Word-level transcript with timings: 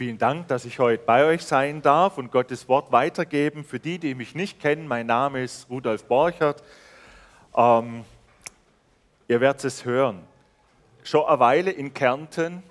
Vielen 0.00 0.16
Dank, 0.16 0.48
dass 0.48 0.64
ich 0.64 0.78
heute 0.78 1.04
bei 1.04 1.26
euch 1.26 1.42
sein 1.42 1.82
darf 1.82 2.16
und 2.16 2.32
Gottes 2.32 2.68
Wort 2.68 2.90
weitergeben. 2.90 3.64
Für 3.64 3.78
die, 3.78 3.98
die 3.98 4.14
mich 4.14 4.34
nicht 4.34 4.58
kennen, 4.58 4.88
mein 4.88 5.04
Name 5.04 5.42
ist 5.42 5.68
Rudolf 5.68 6.04
Borchert. 6.04 6.62
Ähm, 7.54 8.06
ihr 9.28 9.42
werdet 9.42 9.62
es 9.62 9.84
hören. 9.84 10.22
Schon 11.02 11.26
eine 11.26 11.38
Weile 11.38 11.70
in 11.70 11.92
Kärnten, 11.92 12.62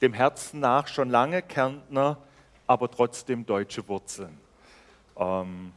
dem 0.00 0.12
Herzen 0.12 0.58
nach 0.58 0.88
schon 0.88 1.08
lange 1.08 1.40
Kärntner, 1.42 2.18
aber 2.66 2.90
trotzdem 2.90 3.46
deutsche 3.46 3.86
Wurzeln. 3.86 4.36
Ähm, 5.16 5.72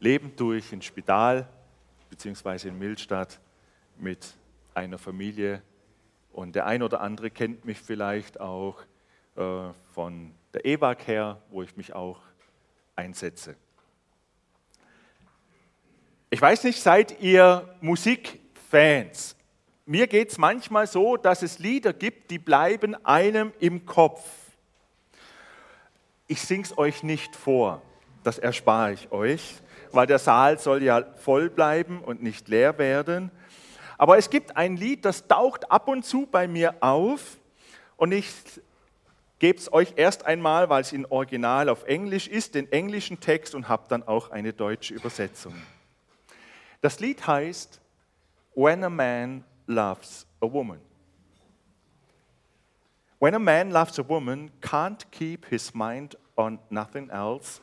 Leben 0.00 0.34
durch 0.34 0.72
in 0.72 0.82
Spital 0.82 1.46
bzw. 2.10 2.66
in 2.66 2.76
Millstadt 2.80 3.38
mit 3.96 4.34
einer 4.74 4.98
Familie. 4.98 5.62
Und 6.32 6.56
der 6.56 6.66
ein 6.66 6.82
oder 6.82 7.00
andere 7.00 7.30
kennt 7.30 7.64
mich 7.64 7.78
vielleicht 7.78 8.40
auch 8.40 8.74
äh, 9.36 9.72
von 9.92 10.32
der 10.54 10.64
EWAG 10.64 11.06
her, 11.06 11.40
wo 11.50 11.62
ich 11.62 11.76
mich 11.76 11.94
auch 11.94 12.18
einsetze. 12.94 13.56
Ich 16.30 16.40
weiß 16.40 16.64
nicht, 16.64 16.82
seid 16.82 17.20
ihr 17.20 17.76
Musikfans? 17.80 19.36
Mir 19.84 20.06
geht 20.06 20.30
es 20.30 20.38
manchmal 20.38 20.86
so, 20.86 21.16
dass 21.16 21.42
es 21.42 21.58
Lieder 21.58 21.92
gibt, 21.92 22.30
die 22.30 22.38
bleiben 22.38 22.96
einem 23.04 23.52
im 23.60 23.86
Kopf. 23.86 24.28
Ich 26.26 26.40
sing's 26.40 26.76
euch 26.76 27.04
nicht 27.04 27.36
vor, 27.36 27.82
das 28.24 28.38
erspare 28.38 28.94
ich 28.94 29.12
euch, 29.12 29.54
weil 29.92 30.08
der 30.08 30.18
Saal 30.18 30.58
soll 30.58 30.82
ja 30.82 31.04
voll 31.16 31.48
bleiben 31.48 32.00
und 32.00 32.22
nicht 32.22 32.48
leer 32.48 32.76
werden. 32.78 33.30
Aber 33.96 34.18
es 34.18 34.28
gibt 34.28 34.56
ein 34.56 34.76
Lied, 34.76 35.04
das 35.04 35.28
taucht 35.28 35.70
ab 35.70 35.86
und 35.88 36.04
zu 36.04 36.26
bei 36.26 36.48
mir 36.48 36.74
auf 36.80 37.38
und 37.96 38.12
ich 38.12 38.28
gebe 39.38 39.58
es 39.58 39.72
euch 39.72 39.94
erst 39.96 40.24
einmal, 40.26 40.68
weil 40.68 40.82
es 40.82 40.92
in 40.92 41.06
Original 41.06 41.68
auf 41.68 41.84
Englisch 41.84 42.28
ist, 42.28 42.54
den 42.54 42.70
englischen 42.72 43.20
Text 43.20 43.54
und 43.54 43.68
habe 43.68 43.84
dann 43.88 44.02
auch 44.02 44.30
eine 44.30 44.52
deutsche 44.52 44.94
Übersetzung. 44.94 45.54
Das 46.80 47.00
Lied 47.00 47.26
heißt 47.26 47.80
When 48.54 48.84
a 48.84 48.90
Man 48.90 49.44
Loves 49.66 50.26
a 50.40 50.46
Woman. 50.50 50.80
When 53.18 53.34
a 53.34 53.38
man 53.38 53.70
loves 53.70 53.98
a 53.98 54.06
woman, 54.06 54.50
can't 54.60 55.10
keep 55.10 55.46
his 55.46 55.74
mind 55.74 56.18
on 56.36 56.58
nothing 56.68 57.08
else, 57.08 57.62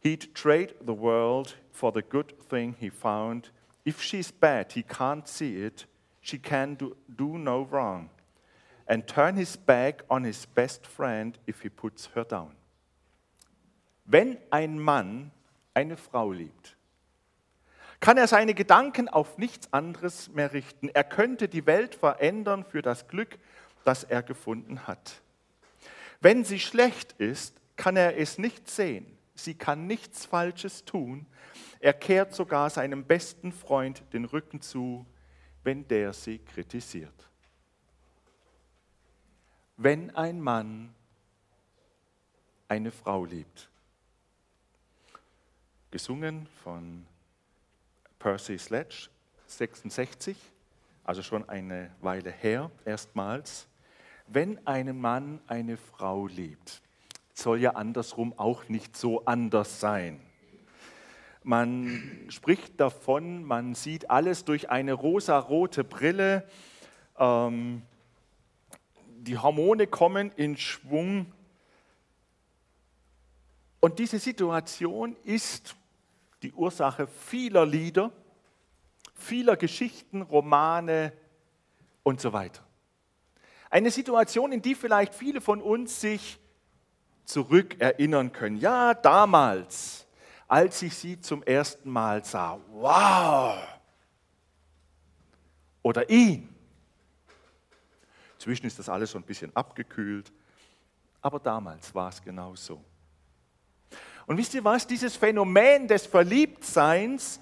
he'd 0.00 0.34
trade 0.34 0.74
the 0.80 0.94
world 0.94 1.54
for 1.70 1.92
the 1.92 2.00
good 2.00 2.32
thing 2.48 2.74
he 2.80 2.88
found. 2.88 3.50
If 3.84 4.00
she's 4.00 4.30
bad, 4.32 4.72
he 4.72 4.82
can't 4.82 5.28
see 5.28 5.56
it, 5.56 5.84
she 6.22 6.38
can 6.38 6.76
do, 6.76 6.96
do 7.14 7.36
no 7.36 7.68
wrong 7.70 8.08
and 8.86 9.06
turn 9.06 9.36
his 9.36 9.56
back 9.56 10.04
on 10.08 10.24
his 10.24 10.46
best 10.46 10.86
friend 10.86 11.38
if 11.46 11.62
he 11.62 11.68
puts 11.68 12.10
her 12.14 12.24
down. 12.24 12.54
Wenn 14.04 14.38
ein 14.50 14.78
Mann 14.78 15.30
eine 15.72 15.96
Frau 15.96 16.32
liebt, 16.32 16.76
kann 18.00 18.18
er 18.18 18.28
seine 18.28 18.52
Gedanken 18.52 19.08
auf 19.08 19.38
nichts 19.38 19.72
anderes 19.72 20.28
mehr 20.28 20.52
richten. 20.52 20.90
Er 20.90 21.04
könnte 21.04 21.48
die 21.48 21.64
Welt 21.64 21.94
verändern 21.94 22.64
für 22.64 22.82
das 22.82 23.08
Glück, 23.08 23.38
das 23.84 24.04
er 24.04 24.22
gefunden 24.22 24.86
hat. 24.86 25.22
Wenn 26.20 26.44
sie 26.44 26.60
schlecht 26.60 27.12
ist, 27.12 27.56
kann 27.76 27.96
er 27.96 28.18
es 28.18 28.36
nicht 28.36 28.68
sehen. 28.68 29.06
Sie 29.34 29.54
kann 29.54 29.86
nichts 29.86 30.26
Falsches 30.26 30.84
tun. 30.84 31.26
Er 31.80 31.94
kehrt 31.94 32.34
sogar 32.34 32.68
seinem 32.68 33.04
besten 33.04 33.52
Freund 33.52 34.02
den 34.12 34.26
Rücken 34.26 34.60
zu, 34.60 35.06
wenn 35.64 35.88
der 35.88 36.12
sie 36.12 36.38
kritisiert 36.38 37.30
wenn 39.76 40.14
ein 40.14 40.40
Mann 40.40 40.94
eine 42.68 42.90
Frau 42.90 43.24
liebt. 43.24 43.68
Gesungen 45.90 46.46
von 46.62 47.06
Percy 48.18 48.58
Sledge, 48.58 49.08
66, 49.46 50.36
also 51.04 51.22
schon 51.22 51.48
eine 51.48 51.90
Weile 52.00 52.30
her 52.30 52.70
erstmals. 52.84 53.68
Wenn 54.26 54.66
ein 54.66 54.98
Mann 54.98 55.40
eine 55.46 55.76
Frau 55.76 56.26
liebt, 56.26 56.82
soll 57.34 57.60
ja 57.60 57.72
andersrum 57.72 58.32
auch 58.38 58.68
nicht 58.68 58.96
so 58.96 59.24
anders 59.24 59.80
sein. 59.80 60.20
Man 61.42 62.26
spricht 62.30 62.80
davon, 62.80 63.44
man 63.44 63.74
sieht 63.74 64.08
alles 64.08 64.46
durch 64.46 64.70
eine 64.70 64.94
rosarote 64.94 65.84
Brille. 65.84 66.48
Ähm, 67.18 67.82
die 69.24 69.38
Hormone 69.38 69.86
kommen 69.86 70.30
in 70.36 70.56
Schwung. 70.56 71.32
Und 73.80 73.98
diese 73.98 74.18
Situation 74.18 75.16
ist 75.24 75.74
die 76.42 76.52
Ursache 76.52 77.06
vieler 77.06 77.66
Lieder, 77.66 78.12
vieler 79.14 79.56
Geschichten, 79.56 80.22
Romane 80.22 81.12
und 82.02 82.20
so 82.20 82.32
weiter. 82.32 82.62
Eine 83.70 83.90
Situation, 83.90 84.52
in 84.52 84.62
die 84.62 84.74
vielleicht 84.74 85.14
viele 85.14 85.40
von 85.40 85.60
uns 85.60 86.00
sich 86.00 86.38
zurückerinnern 87.24 88.32
können. 88.32 88.56
Ja, 88.58 88.94
damals, 88.94 90.06
als 90.46 90.80
ich 90.82 90.94
sie 90.94 91.20
zum 91.20 91.42
ersten 91.42 91.90
Mal 91.90 92.24
sah. 92.24 92.60
Wow! 92.70 93.56
Oder 95.82 96.08
ihn. 96.08 96.53
Inzwischen 98.44 98.66
ist 98.66 98.78
das 98.78 98.90
alles 98.90 99.10
so 99.10 99.16
ein 99.16 99.24
bisschen 99.24 99.56
abgekühlt, 99.56 100.30
aber 101.22 101.40
damals 101.40 101.94
war 101.94 102.10
es 102.10 102.20
genau 102.20 102.54
so. 102.54 102.84
Und 104.26 104.36
wisst 104.36 104.52
ihr 104.52 104.62
was, 104.62 104.86
dieses 104.86 105.16
Phänomen 105.16 105.88
des 105.88 106.04
Verliebtseins, 106.04 107.40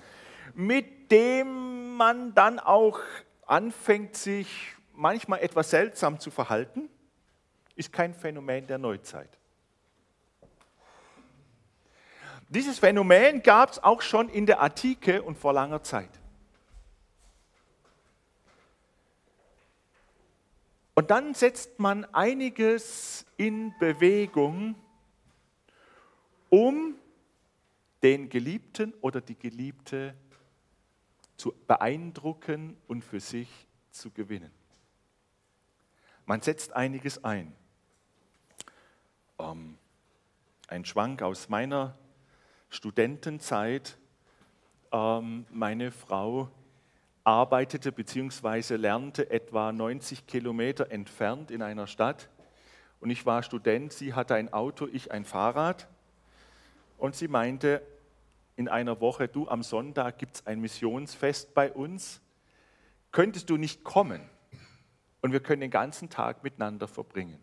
mit 0.55 1.11
dem 1.11 1.97
man 1.97 2.33
dann 2.35 2.61
auch 2.61 3.01
anfängt, 3.49 4.15
sich 4.15 4.77
manchmal 4.93 5.41
etwas 5.41 5.71
seltsam 5.71 6.21
zu 6.21 6.31
verhalten, 6.31 6.89
ist 7.75 7.93
kein 7.93 8.15
Phänomen 8.15 8.69
der 8.69 8.79
Neuzeit. 8.79 9.41
Dieses 12.49 12.79
Phänomen 12.79 13.43
gab 13.43 13.73
es 13.73 13.83
auch 13.83 14.03
schon 14.03 14.29
in 14.29 14.47
der 14.47 14.61
Antike 14.61 15.21
und 15.21 15.37
vor 15.37 15.53
langer 15.53 15.83
Zeit. 15.83 16.22
Und 20.94 21.10
dann 21.10 21.34
setzt 21.34 21.78
man 21.78 22.04
einiges 22.06 23.25
in 23.36 23.75
Bewegung, 23.78 24.75
um 26.50 26.97
den 28.03 28.28
Geliebten 28.28 28.92
oder 29.00 29.20
die 29.20 29.38
Geliebte 29.38 30.14
zu 31.36 31.54
beeindrucken 31.66 32.76
und 32.88 33.03
für 33.03 33.20
sich 33.20 33.48
zu 33.91 34.10
gewinnen. 34.10 34.50
Man 36.26 36.42
setzt 36.42 36.75
einiges 36.75 37.24
ein. 37.24 37.54
Ähm, 39.38 39.78
ein 40.69 40.84
Schwank 40.84 41.22
aus 41.22 41.48
meiner 41.48 41.97
Studentenzeit. 42.69 43.97
Ähm, 44.92 45.47
meine 45.50 45.91
Frau 45.91 46.50
arbeitete 47.25 47.93
bzw. 47.93 48.77
lernte 48.77 49.31
etwa 49.31 49.72
90 49.72 50.27
Kilometer 50.27 50.91
entfernt 50.91 51.50
in 51.50 51.62
einer 51.62 51.87
Stadt. 51.87 52.28
Und 53.00 53.10
ich 53.10 53.27
war 53.27 53.43
Student, 53.43 53.93
sie 53.93 54.15
hatte 54.15 54.34
ein 54.34 54.53
Auto, 54.53 54.88
ich 54.91 55.12
ein 55.12 55.25
Fahrrad. 55.25 55.88
Und 56.99 57.15
sie 57.16 57.28
meinte 57.28 57.83
in 58.56 58.69
einer 58.69 59.00
Woche, 59.00 59.28
du, 59.28 59.49
am 59.49 59.62
Sonntag 59.62 60.19
gibt 60.19 60.37
es 60.37 60.47
ein 60.47 60.60
Missionsfest 60.60 61.55
bei 61.55 61.72
uns. 61.72 62.21
Könntest 63.10 63.50
du 63.50 63.56
nicht 63.56 63.83
kommen? 63.83 64.28
Und 65.21 65.33
wir 65.33 65.41
können 65.41 65.60
den 65.60 65.71
ganzen 65.71 66.10
Tag 66.10 66.43
miteinander 66.43 66.89
verbringen. 66.89 67.39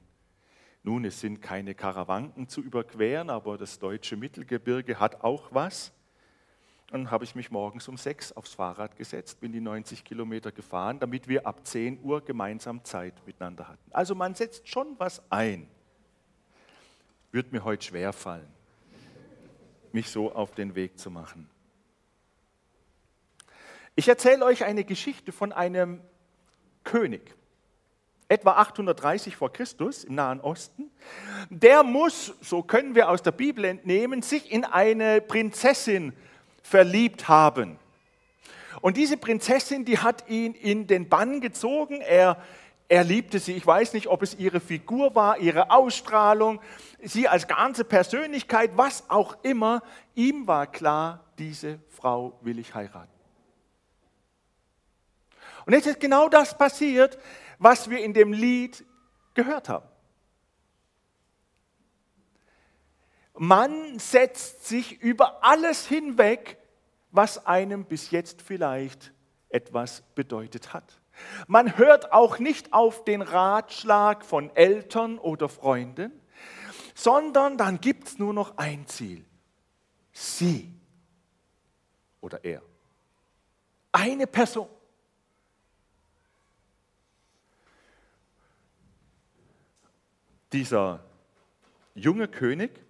Nun, 0.84 1.04
es 1.06 1.20
sind 1.20 1.42
keine 1.42 1.76
Karawanken 1.76 2.48
zu 2.48 2.62
überqueren, 2.62 3.30
aber 3.30 3.58
das 3.58 3.80
deutsche 3.80 4.16
Mittelgebirge 4.16 5.00
hat 5.00 5.24
auch 5.24 5.50
was. 5.52 5.92
Dann 6.92 7.12
habe 7.12 7.24
ich 7.24 7.36
mich 7.36 7.52
morgens 7.52 7.88
um 7.88 7.98
sechs 7.98 8.32
aufs 8.32 8.56
Fahrrad 8.56 8.96
gesetzt, 8.96 9.40
bin 9.40 9.52
die 9.52 9.62
90 9.62 10.04
Kilometer 10.04 10.52
gefahren, 10.52 11.00
damit 11.00 11.28
wir 11.28 11.46
ab 11.46 11.66
10 11.66 12.02
Uhr 12.02 12.22
gemeinsam 12.22 12.84
Zeit 12.84 13.14
miteinander 13.28 13.68
hatten. 13.68 13.92
Also 13.92 14.16
man 14.16 14.34
setzt 14.34 14.68
schon 14.68 14.96
was 14.98 15.22
ein. 15.30 15.68
Wird 17.32 17.52
mir 17.52 17.64
heute 17.64 17.86
schwer 17.86 18.12
fallen, 18.12 18.48
mich 19.92 20.10
so 20.10 20.34
auf 20.34 20.56
den 20.56 20.74
Weg 20.74 20.98
zu 20.98 21.12
machen. 21.12 21.48
Ich 23.96 24.08
erzähle 24.08 24.46
euch 24.46 24.64
eine 24.64 24.84
Geschichte 24.84 25.32
von 25.32 25.52
einem 25.52 26.02
König, 26.84 27.36
etwa 28.30 28.54
830 28.54 29.36
vor 29.36 29.54
Christus 29.54 30.06
im 30.06 30.16
Nahen 30.16 30.42
Osten. 30.42 30.90
Der 31.52 31.84
muss, 31.84 32.34
so 32.42 32.64
können 32.64 32.96
wir 32.96 33.10
aus 33.10 33.22
der 33.22 33.32
Bibel 33.32 33.66
entnehmen, 33.66 34.24
sich 34.24 34.52
in 34.52 34.66
eine 34.66 35.22
Prinzessin 35.22 36.14
verliebt 36.70 37.28
haben. 37.28 37.80
Und 38.82 38.98
diese 38.98 39.18
Prinzessin, 39.18 39.86
die 39.86 39.98
hat 39.98 40.30
ihn 40.30 40.54
in 40.54 40.88
den 40.88 41.10
Bann 41.10 41.42
gezogen. 41.42 42.02
Er 42.02 42.38
er 42.92 43.04
liebte 43.04 43.38
sie. 43.38 43.54
Ich 43.54 43.66
weiß 43.66 43.94
nicht, 43.94 44.08
ob 44.08 44.24
es 44.24 44.34
ihre 44.34 44.60
Figur 44.60 45.14
war, 45.14 45.38
ihre 45.38 45.70
Ausstrahlung, 45.70 46.60
sie 47.04 47.28
als 47.28 47.48
ganze 47.48 47.86
Persönlichkeit, 47.86 48.72
was 48.76 49.08
auch 49.12 49.38
immer. 49.44 49.84
Ihm 50.16 50.48
war 50.48 50.66
klar, 50.66 51.24
diese 51.38 51.80
Frau 51.90 52.40
will 52.42 52.58
ich 52.58 52.74
heiraten. 52.74 53.12
Und 55.68 55.74
jetzt 55.74 55.86
ist 55.86 56.00
genau 56.00 56.30
das 56.30 56.58
passiert, 56.58 57.20
was 57.60 57.92
wir 57.92 58.04
in 58.04 58.16
dem 58.16 58.34
Lied 58.34 58.84
gehört 59.36 59.70
haben. 59.70 59.88
Man 63.38 64.00
setzt 64.00 64.68
sich 64.68 65.00
über 65.00 65.44
alles 65.44 65.86
hinweg, 65.86 66.58
was 67.12 67.46
einem 67.46 67.86
bis 67.86 68.12
jetzt 68.12 68.42
vielleicht 68.42 69.14
etwas 69.50 70.02
bedeutet 70.16 70.74
hat. 70.74 71.02
Man 71.48 71.78
hört 71.78 72.14
auch 72.14 72.40
nicht 72.40 72.74
auf 72.74 73.04
den 73.04 73.22
Ratschlag 73.22 74.24
von 74.24 74.56
Eltern 74.56 75.18
oder 75.18 75.50
Freunden, 75.50 76.12
sondern 76.96 77.58
dann 77.58 77.82
gibt 77.82 78.08
es 78.08 78.20
nur 78.20 78.34
noch 78.34 78.58
ein 78.58 78.88
Ziel. 78.88 79.26
Sie 80.12 80.74
oder 82.22 82.44
er. 82.44 82.62
Eine 83.92 84.28
Person. 84.28 84.70
Dieser 90.52 91.04
junge 91.94 92.28
König, 92.28 92.84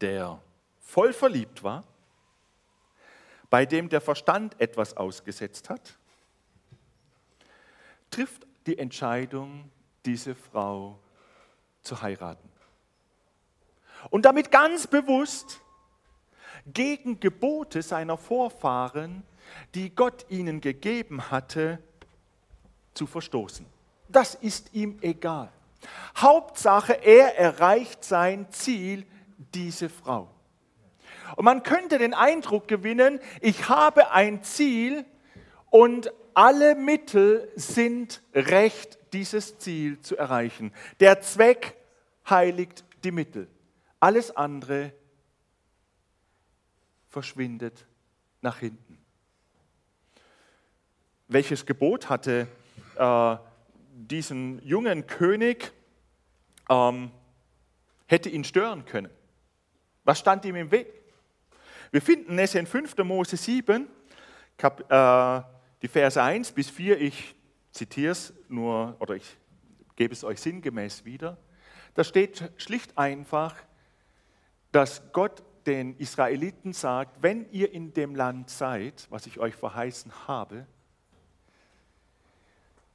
der 0.00 0.40
voll 0.80 1.12
verliebt 1.12 1.62
war, 1.62 1.84
bei 3.50 3.66
dem 3.66 3.88
der 3.88 4.00
Verstand 4.00 4.60
etwas 4.60 4.96
ausgesetzt 4.96 5.70
hat, 5.70 5.98
trifft 8.10 8.46
die 8.66 8.78
Entscheidung, 8.78 9.70
diese 10.04 10.34
Frau 10.34 10.98
zu 11.82 12.00
heiraten. 12.02 12.48
Und 14.10 14.24
damit 14.24 14.50
ganz 14.50 14.86
bewusst 14.86 15.60
gegen 16.66 17.20
Gebote 17.20 17.82
seiner 17.82 18.16
Vorfahren, 18.16 19.22
die 19.74 19.94
Gott 19.94 20.26
ihnen 20.28 20.60
gegeben 20.60 21.30
hatte, 21.30 21.78
zu 22.94 23.06
verstoßen. 23.06 23.66
Das 24.08 24.34
ist 24.34 24.72
ihm 24.74 24.98
egal. 25.02 25.52
Hauptsache, 26.16 26.94
er 26.94 27.38
erreicht 27.38 28.04
sein 28.04 28.50
Ziel, 28.50 29.06
diese 29.54 29.88
Frau. 29.88 30.28
Und 31.34 31.44
man 31.44 31.62
könnte 31.62 31.98
den 31.98 32.14
Eindruck 32.14 32.68
gewinnen, 32.68 33.18
ich 33.40 33.68
habe 33.68 34.12
ein 34.12 34.42
Ziel 34.42 35.04
und 35.70 36.12
alle 36.34 36.74
Mittel 36.74 37.50
sind 37.56 38.22
recht, 38.34 38.98
dieses 39.12 39.58
Ziel 39.58 40.00
zu 40.00 40.16
erreichen. 40.16 40.72
Der 41.00 41.20
Zweck 41.20 41.76
heiligt 42.28 42.84
die 43.02 43.10
Mittel. 43.10 43.48
Alles 43.98 44.36
andere 44.36 44.92
verschwindet 47.08 47.86
nach 48.42 48.58
hinten. 48.58 48.98
Welches 51.28 51.64
Gebot 51.64 52.08
hatte 52.08 52.46
äh, 52.96 53.36
diesen 53.94 54.62
jungen 54.62 55.06
König, 55.06 55.72
ähm, 56.68 57.10
hätte 58.06 58.28
ihn 58.28 58.44
stören 58.44 58.84
können? 58.84 59.10
Was 60.04 60.18
stand 60.18 60.44
ihm 60.44 60.56
im 60.56 60.70
Weg? 60.70 60.95
Wir 61.90 62.02
finden 62.02 62.38
es 62.38 62.54
in 62.54 62.66
5. 62.66 62.96
Mose 62.98 63.36
7, 63.36 63.86
Kap, 64.56 64.90
äh, 64.90 65.42
die 65.82 65.88
Verse 65.88 66.20
1 66.20 66.52
bis 66.52 66.70
4, 66.70 67.00
ich 67.00 67.34
zitiere 67.70 68.12
es 68.12 68.32
nur, 68.48 68.96
oder 69.00 69.14
ich 69.14 69.36
gebe 69.96 70.12
es 70.12 70.24
euch 70.24 70.40
sinngemäß 70.40 71.04
wieder. 71.04 71.38
Da 71.94 72.04
steht 72.04 72.50
schlicht 72.56 72.96
einfach, 72.98 73.54
dass 74.72 75.12
Gott 75.12 75.42
den 75.66 75.96
Israeliten 75.96 76.72
sagt, 76.72 77.22
wenn 77.22 77.50
ihr 77.50 77.72
in 77.72 77.92
dem 77.92 78.14
Land 78.14 78.50
seid, 78.50 79.06
was 79.10 79.26
ich 79.26 79.38
euch 79.38 79.54
verheißen 79.54 80.28
habe, 80.28 80.66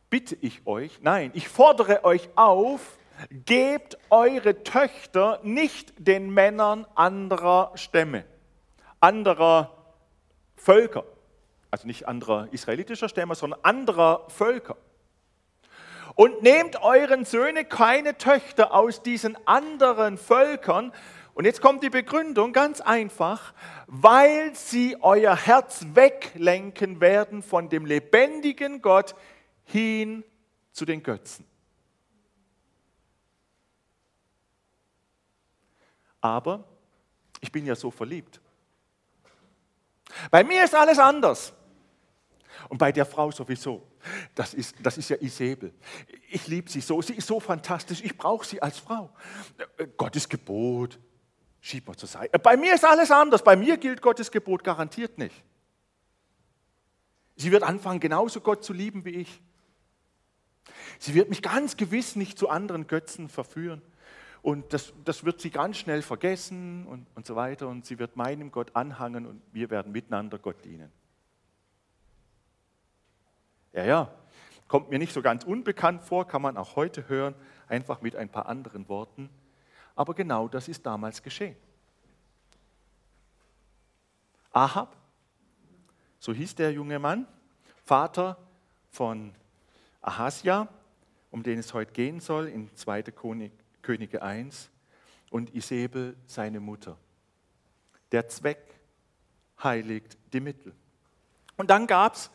bitte 0.10 0.38
ich 0.42 0.66
euch, 0.66 1.00
nein, 1.02 1.32
ich 1.34 1.48
fordere 1.48 2.04
euch 2.04 2.30
auf, 2.36 2.98
gebt 3.30 3.98
eure 4.10 4.64
Töchter 4.64 5.40
nicht 5.44 5.94
den 5.98 6.30
Männern 6.34 6.86
anderer 6.96 7.72
Stämme, 7.76 8.26
anderer 9.02 9.76
Völker, 10.56 11.04
also 11.70 11.88
nicht 11.88 12.08
anderer 12.08 12.48
israelitischer 12.52 13.10
Stämme, 13.10 13.36
sondern 13.36 13.60
anderer 13.64 14.30
Völker. 14.30 14.78
Und 16.16 16.42
nehmt 16.42 16.82
euren 16.82 17.26
Söhne 17.26 17.66
keine 17.66 18.18
Töchter 18.18 18.74
aus 18.74 19.02
diesen 19.02 19.38
anderen 19.46 20.18
Völkern, 20.18 20.94
und 21.34 21.46
jetzt 21.46 21.62
kommt 21.62 21.82
die 21.82 21.90
Begründung 21.90 22.52
ganz 22.52 22.82
einfach, 22.82 23.54
weil 23.88 24.54
sie 24.54 24.98
euer 25.02 25.36
Herz 25.36 25.86
weglenken 25.94 27.00
werden 27.00 27.42
von 27.42 27.70
dem 27.70 27.86
lebendigen 27.86 28.82
Gott 28.82 29.16
hin 29.64 30.26
zu 30.74 30.86
den 30.86 31.02
Götzen. 31.02 31.46
Aber 36.20 36.66
ich 37.40 37.52
bin 37.52 37.66
ja 37.66 37.76
so 37.76 37.90
verliebt. 37.90 38.42
Bei 40.30 40.44
mir 40.44 40.64
ist 40.64 40.76
alles 40.76 41.00
anders. 41.00 41.54
Und 42.70 42.78
bei 42.78 42.92
der 42.92 43.06
Frau 43.06 43.32
sowieso. 43.32 43.88
Das 44.36 44.54
ist, 44.54 44.76
das 44.82 44.98
ist 44.98 45.10
ja 45.10 45.18
Isabel. 45.20 45.74
Ich 46.30 46.48
liebe 46.48 46.70
sie 46.70 46.82
so. 46.82 47.02
Sie 47.02 47.14
ist 47.14 47.28
so 47.28 47.40
fantastisch. 47.40 48.02
Ich 48.04 48.18
brauche 48.18 48.46
sie 48.46 48.62
als 48.62 48.80
Frau. 48.80 49.10
Gottes 49.98 50.30
Gebot, 50.30 51.00
Schieb 51.64 51.88
mal 51.88 51.96
zur 51.96 52.10
Seite. 52.10 52.40
Bei 52.40 52.58
mir 52.58 52.74
ist 52.74 52.84
alles 52.84 53.12
anders. 53.12 53.44
Bei 53.44 53.56
mir 53.56 53.78
gilt 53.78 54.02
Gottes 54.02 54.32
Gebot 54.32 54.64
garantiert 54.64 55.20
nicht. 55.20 55.44
Sie 57.36 57.52
wird 57.52 57.62
anfangen, 57.64 58.00
genauso 58.00 58.42
Gott 58.42 58.64
zu 58.64 58.74
lieben 58.74 59.06
wie 59.06 59.12
ich. 59.12 59.42
Sie 60.98 61.14
wird 61.14 61.30
mich 61.30 61.44
ganz 61.44 61.78
gewiss 61.78 62.16
nicht 62.16 62.38
zu 62.38 62.50
anderen 62.50 62.88
Götzen 62.88 63.30
verführen. 63.30 63.82
Und 64.42 64.74
das, 64.74 64.94
das 65.06 65.24
wird 65.24 65.40
sie 65.40 65.52
ganz 65.52 65.78
schnell 65.78 66.02
vergessen 66.02 66.88
und, 66.88 67.06
und 67.16 67.26
so 67.28 67.36
weiter. 67.36 67.68
Und 67.68 67.86
sie 67.86 68.00
wird 68.00 68.16
meinem 68.16 68.52
Gott 68.52 68.76
anhangen 68.76 69.26
und 69.26 69.42
wir 69.52 69.70
werden 69.70 69.92
miteinander 69.92 70.40
Gott 70.40 70.64
dienen. 70.66 70.92
Ja, 73.74 73.86
ja, 73.86 74.12
kommt 74.68 74.90
mir 74.90 75.00
nicht 75.00 75.14
so 75.14 75.22
ganz 75.22 75.44
unbekannt 75.44 76.04
vor, 76.04 76.28
kann 76.28 76.42
man 76.42 76.58
auch 76.58 76.76
heute 76.76 77.08
hören, 77.08 77.36
einfach 77.68 78.02
mit 78.02 78.16
ein 78.16 78.30
paar 78.30 78.48
anderen 78.48 78.90
Worten. 78.90 79.30
Aber 79.96 80.14
genau 80.14 80.48
das 80.48 80.68
ist 80.68 80.86
damals 80.86 81.22
geschehen. 81.22 81.56
Ahab, 84.52 84.98
so 86.20 86.34
hieß 86.34 86.56
der 86.56 86.74
junge 86.74 87.00
Mann, 87.00 87.28
Vater 87.84 88.38
von 88.90 89.34
Ahasia, 90.02 90.68
um 91.30 91.44
den 91.44 91.60
es 91.60 91.74
heute 91.74 91.94
gehen 91.94 92.20
soll, 92.20 92.48
in 92.48 92.76
2. 92.76 93.04
Könige 93.92 94.22
1, 94.22 94.70
und 95.32 95.54
Isabel, 95.54 96.16
seine 96.26 96.62
Mutter. 96.62 96.98
Der 98.14 98.30
Zweck 98.30 98.74
heiligt 99.62 100.18
die 100.32 100.40
Mittel. 100.40 100.74
Und 101.58 101.70
dann 101.70 101.88
gab 101.88 102.16
es 102.16 102.32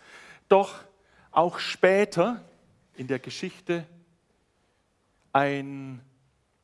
doch 0.51 0.85
auch 1.31 1.59
später 1.59 2.45
in 2.93 3.07
der 3.07 3.21
Geschichte 3.21 3.87
ein 5.33 6.03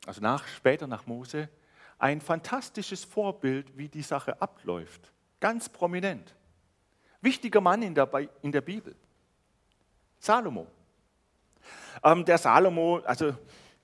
also 0.04 0.20
nach, 0.20 0.46
später 0.48 0.86
nach 0.86 1.06
Mose, 1.06 1.48
ein 1.98 2.20
fantastisches 2.20 3.02
Vorbild, 3.02 3.74
wie 3.78 3.88
die 3.88 4.02
Sache 4.02 4.42
abläuft. 4.42 5.10
Ganz 5.40 5.70
prominent. 5.70 6.34
Wichtiger 7.22 7.62
Mann 7.62 7.80
in 7.80 7.94
der, 7.94 8.10
in 8.42 8.52
der 8.52 8.60
Bibel. 8.60 8.94
Salomo. 10.18 10.66
Ähm, 12.04 12.26
der 12.26 12.36
Salomo, 12.36 12.98
also 12.98 13.34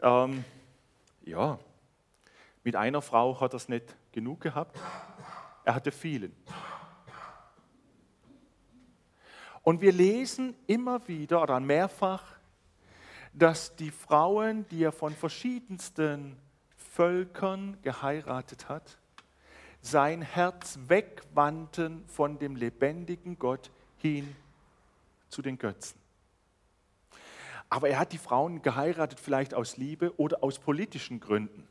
ähm, 0.02 0.44
ja, 1.28 1.58
mit 2.64 2.76
einer 2.76 3.02
Frau 3.02 3.40
hat 3.40 3.54
er 3.54 3.56
es 3.56 3.68
nicht 3.68 3.96
genug 4.12 4.40
gehabt. 4.40 4.78
Er 5.64 5.74
hatte 5.74 5.92
vielen. 5.92 6.34
Und 9.62 9.80
wir 9.80 9.92
lesen 9.92 10.54
immer 10.66 11.06
wieder 11.08 11.42
oder 11.42 11.60
mehrfach 11.60 12.38
dass 13.38 13.76
die 13.76 13.90
Frauen, 13.90 14.66
die 14.68 14.82
er 14.82 14.92
von 14.92 15.14
verschiedensten 15.14 16.36
Völkern 16.76 17.78
geheiratet 17.82 18.68
hat, 18.68 18.98
sein 19.80 20.22
Herz 20.22 20.78
wegwandten 20.88 22.04
von 22.08 22.38
dem 22.38 22.56
lebendigen 22.56 23.38
Gott 23.38 23.70
hin 23.98 24.34
zu 25.28 25.40
den 25.40 25.58
Götzen. 25.58 26.00
Aber 27.70 27.88
er 27.88 27.98
hat 27.98 28.12
die 28.12 28.18
Frauen 28.18 28.62
geheiratet 28.62 29.20
vielleicht 29.20 29.54
aus 29.54 29.76
Liebe 29.76 30.18
oder 30.18 30.42
aus 30.42 30.58
politischen 30.58 31.20
Gründen. 31.20 31.68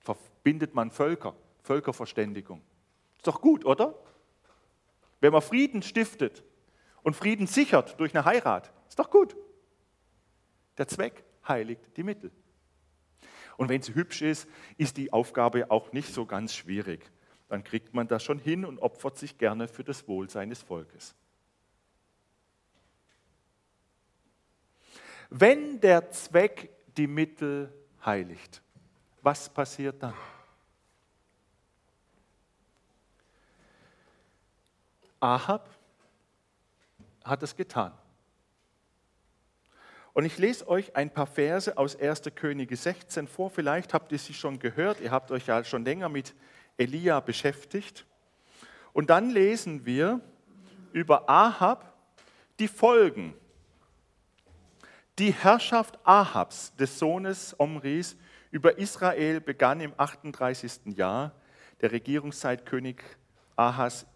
Verbindet 0.00 0.74
man 0.74 0.90
Völker, 0.90 1.34
Völkerverständigung. 1.62 2.60
Ist 3.16 3.26
doch 3.26 3.40
gut, 3.40 3.64
oder? 3.64 3.94
Wenn 5.20 5.32
man 5.32 5.42
Frieden 5.42 5.82
stiftet 5.82 6.42
und 7.02 7.14
Frieden 7.14 7.46
sichert 7.46 7.98
durch 8.00 8.14
eine 8.14 8.24
Heirat. 8.24 8.72
Ist 8.88 8.98
doch 8.98 9.10
gut. 9.10 9.36
Der 10.78 10.88
Zweck 10.88 11.24
heiligt 11.46 11.96
die 11.96 12.02
Mittel. 12.02 12.30
Und 13.56 13.68
wenn 13.68 13.82
sie 13.82 13.94
hübsch 13.94 14.22
ist, 14.22 14.48
ist 14.76 14.96
die 14.96 15.12
Aufgabe 15.12 15.70
auch 15.70 15.92
nicht 15.92 16.12
so 16.12 16.26
ganz 16.26 16.54
schwierig. 16.54 17.10
Dann 17.48 17.64
kriegt 17.64 17.94
man 17.94 18.08
das 18.08 18.24
schon 18.24 18.38
hin 18.38 18.64
und 18.64 18.80
opfert 18.80 19.18
sich 19.18 19.38
gerne 19.38 19.68
für 19.68 19.84
das 19.84 20.08
Wohl 20.08 20.28
seines 20.28 20.62
Volkes. 20.62 21.14
Wenn 25.34 25.80
der 25.80 26.10
Zweck 26.10 26.68
die 26.94 27.06
Mittel 27.06 27.72
heiligt, 28.04 28.60
was 29.22 29.48
passiert 29.48 30.02
dann? 30.02 30.12
Ahab 35.20 35.70
hat 37.24 37.42
es 37.42 37.56
getan. 37.56 37.92
Und 40.12 40.26
ich 40.26 40.36
lese 40.36 40.68
euch 40.68 40.94
ein 40.96 41.08
paar 41.08 41.26
Verse 41.26 41.78
aus 41.78 41.96
1. 41.96 42.24
Könige 42.34 42.76
16 42.76 43.26
vor. 43.26 43.48
Vielleicht 43.48 43.94
habt 43.94 44.12
ihr 44.12 44.18
sie 44.18 44.34
schon 44.34 44.58
gehört. 44.58 45.00
Ihr 45.00 45.12
habt 45.12 45.30
euch 45.30 45.46
ja 45.46 45.64
schon 45.64 45.86
länger 45.86 46.10
mit 46.10 46.34
Elia 46.76 47.20
beschäftigt. 47.20 48.04
Und 48.92 49.08
dann 49.08 49.30
lesen 49.30 49.86
wir 49.86 50.20
über 50.92 51.30
Ahab 51.30 51.96
die 52.58 52.68
Folgen. 52.68 53.32
Die 55.18 55.32
Herrschaft 55.32 55.98
Ahabs, 56.04 56.74
des 56.76 56.98
Sohnes 56.98 57.54
Omris, 57.58 58.16
über 58.50 58.78
Israel 58.78 59.42
begann 59.42 59.80
im 59.80 59.92
38. 59.94 60.96
Jahr 60.96 61.32
der 61.82 61.92
Regierungszeit 61.92 62.64
König 62.64 63.04
Ahas 63.54 64.06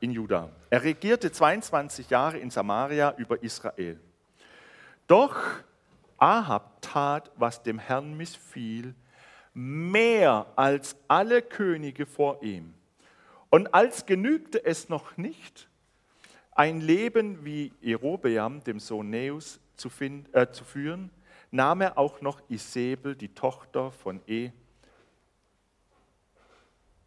in 0.00 0.10
Juda. 0.10 0.50
Er 0.68 0.82
regierte 0.82 1.30
22 1.30 2.10
Jahre 2.10 2.38
in 2.38 2.50
Samaria 2.50 3.14
über 3.16 3.40
Israel. 3.44 4.00
Doch 5.06 5.36
Ahab 6.18 6.82
tat, 6.82 7.30
was 7.36 7.62
dem 7.62 7.78
Herrn 7.78 8.16
missfiel, 8.16 8.96
mehr 9.54 10.46
als 10.56 10.96
alle 11.06 11.42
Könige 11.42 12.06
vor 12.06 12.42
ihm. 12.42 12.74
Und 13.50 13.72
als 13.72 14.04
genügte 14.04 14.64
es 14.64 14.88
noch 14.88 15.16
nicht, 15.16 15.68
ein 16.50 16.80
Leben 16.80 17.44
wie 17.44 17.72
Jerobeam, 17.80 18.64
dem 18.64 18.80
Sohn 18.80 19.10
Neus, 19.10 19.60
zu, 19.80 19.88
find, 19.90 20.32
äh, 20.34 20.52
zu 20.52 20.64
führen, 20.64 21.10
nahm 21.50 21.80
er 21.80 21.98
auch 21.98 22.20
noch 22.20 22.40
Isabel, 22.48 23.16
die 23.16 23.34
Tochter 23.34 23.90
von 23.90 24.20
E. 24.26 24.52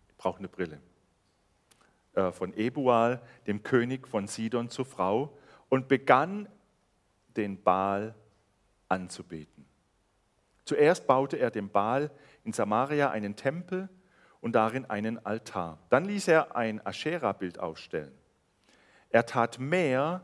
Ich 0.10 0.18
brauche 0.18 0.40
eine 0.40 0.50
Brille. 0.50 0.82
Äh, 2.14 2.32
von 2.32 2.54
Ebual, 2.54 3.22
dem 3.48 3.64
König 3.64 4.08
von 4.08 4.28
Sidon, 4.28 4.70
zur 4.70 4.86
Frau 4.86 5.38
und 5.70 5.88
begann 5.88 6.50
den 7.36 7.62
Baal 7.62 8.14
anzubeten. 8.90 9.66
Zuerst 10.66 11.08
baute 11.08 11.38
er 11.38 11.52
dem 11.52 11.70
Baal 11.70 12.12
in 12.44 12.54
Samaria 12.54 13.10
einen 13.10 13.36
Tempel 13.36 13.90
und 14.42 14.54
darin 14.54 14.86
einen 14.86 15.26
Altar. 15.26 15.80
Dann 15.90 16.06
ließ 16.06 16.28
er 16.28 16.56
ein 16.56 16.86
Aschera-Bild 16.86 17.60
aufstellen. 17.60 18.14
Er 19.10 19.26
tat 19.26 19.60
mehr, 19.60 20.22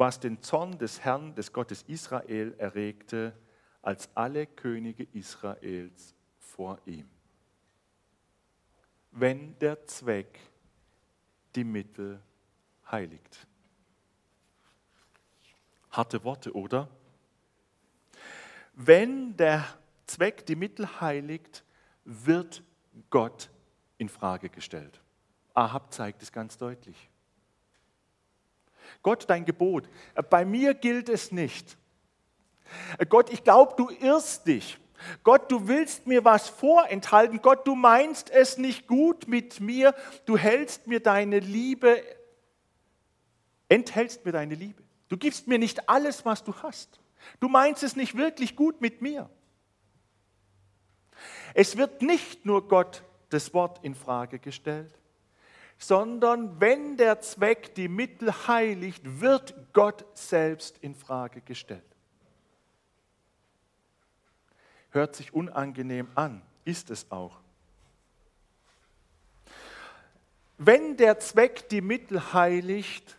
was 0.00 0.18
den 0.18 0.42
Zorn 0.42 0.78
des 0.78 1.00
Herrn, 1.00 1.34
des 1.34 1.52
Gottes 1.52 1.82
Israel, 1.82 2.54
erregte, 2.56 3.34
als 3.82 4.08
alle 4.14 4.46
Könige 4.46 5.06
Israels 5.12 6.14
vor 6.38 6.78
ihm. 6.86 7.06
Wenn 9.10 9.58
der 9.58 9.84
Zweck 9.86 10.40
die 11.54 11.64
Mittel 11.64 12.18
heiligt. 12.90 13.46
Harte 15.90 16.24
Worte, 16.24 16.54
oder? 16.54 16.88
Wenn 18.72 19.36
der 19.36 19.66
Zweck 20.06 20.46
die 20.46 20.56
Mittel 20.56 20.98
heiligt, 21.02 21.62
wird 22.04 22.62
Gott 23.10 23.50
in 23.98 24.08
Frage 24.08 24.48
gestellt. 24.48 25.02
Ahab 25.52 25.92
zeigt 25.92 26.22
es 26.22 26.32
ganz 26.32 26.56
deutlich. 26.56 27.09
Gott, 29.02 29.24
dein 29.28 29.44
Gebot, 29.44 29.88
bei 30.28 30.44
mir 30.44 30.74
gilt 30.74 31.08
es 31.08 31.32
nicht. 31.32 31.76
Gott, 33.08 33.32
ich 33.32 33.42
glaube, 33.42 33.74
du 33.76 33.90
irrst 33.90 34.46
dich. 34.46 34.78
Gott, 35.24 35.50
du 35.50 35.66
willst 35.66 36.06
mir 36.06 36.24
was 36.24 36.48
vorenthalten. 36.48 37.40
Gott, 37.40 37.66
du 37.66 37.74
meinst 37.74 38.30
es 38.30 38.58
nicht 38.58 38.86
gut 38.86 39.28
mit 39.28 39.60
mir. 39.60 39.94
Du 40.26 40.36
hältst 40.36 40.86
mir 40.86 41.00
deine 41.00 41.38
Liebe, 41.38 42.02
enthältst 43.68 44.24
mir 44.24 44.32
deine 44.32 44.54
Liebe. 44.54 44.82
Du 45.08 45.16
gibst 45.16 45.48
mir 45.48 45.58
nicht 45.58 45.88
alles, 45.88 46.24
was 46.24 46.44
du 46.44 46.54
hast. 46.62 47.00
Du 47.40 47.48
meinst 47.48 47.82
es 47.82 47.96
nicht 47.96 48.16
wirklich 48.16 48.56
gut 48.56 48.80
mit 48.80 49.02
mir. 49.02 49.28
Es 51.54 51.76
wird 51.76 52.02
nicht 52.02 52.46
nur 52.46 52.68
Gott 52.68 53.02
das 53.30 53.52
Wort 53.54 53.84
in 53.84 53.94
Frage 53.94 54.38
gestellt, 54.38 54.99
sondern 55.80 56.60
wenn 56.60 56.98
der 56.98 57.20
Zweck 57.20 57.74
die 57.74 57.88
Mittel 57.88 58.30
heiligt, 58.46 59.00
wird 59.20 59.54
Gott 59.72 60.04
selbst 60.12 60.76
in 60.82 60.94
Frage 60.94 61.40
gestellt. 61.40 61.82
Hört 64.90 65.16
sich 65.16 65.32
unangenehm 65.32 66.08
an, 66.14 66.42
ist 66.66 66.90
es 66.90 67.10
auch. 67.10 67.40
Wenn 70.58 70.98
der 70.98 71.18
Zweck 71.18 71.70
die 71.70 71.80
Mittel 71.80 72.34
heiligt, 72.34 73.16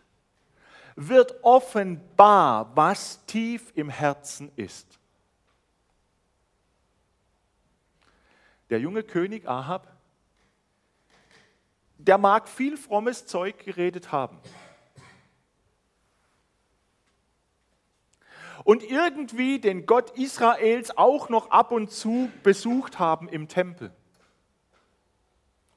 wird 0.96 1.44
offenbar, 1.44 2.76
was 2.76 3.26
tief 3.26 3.72
im 3.74 3.90
Herzen 3.90 4.52
ist. 4.56 5.00
Der 8.70 8.80
junge 8.80 9.02
König 9.02 9.48
Ahab, 9.48 9.91
der 12.08 12.18
mag 12.18 12.48
viel 12.48 12.78
frommes 12.78 13.26
Zeug 13.26 13.60
geredet 13.64 14.12
haben. 14.12 14.40
Und 18.64 18.84
irgendwie 18.84 19.60
den 19.60 19.86
Gott 19.86 20.12
Israels 20.18 20.96
auch 20.96 21.30
noch 21.30 21.50
ab 21.50 21.72
und 21.72 21.92
zu 21.92 22.30
besucht 22.44 23.00
haben 23.00 23.28
im 23.28 23.48
Tempel 23.48 23.92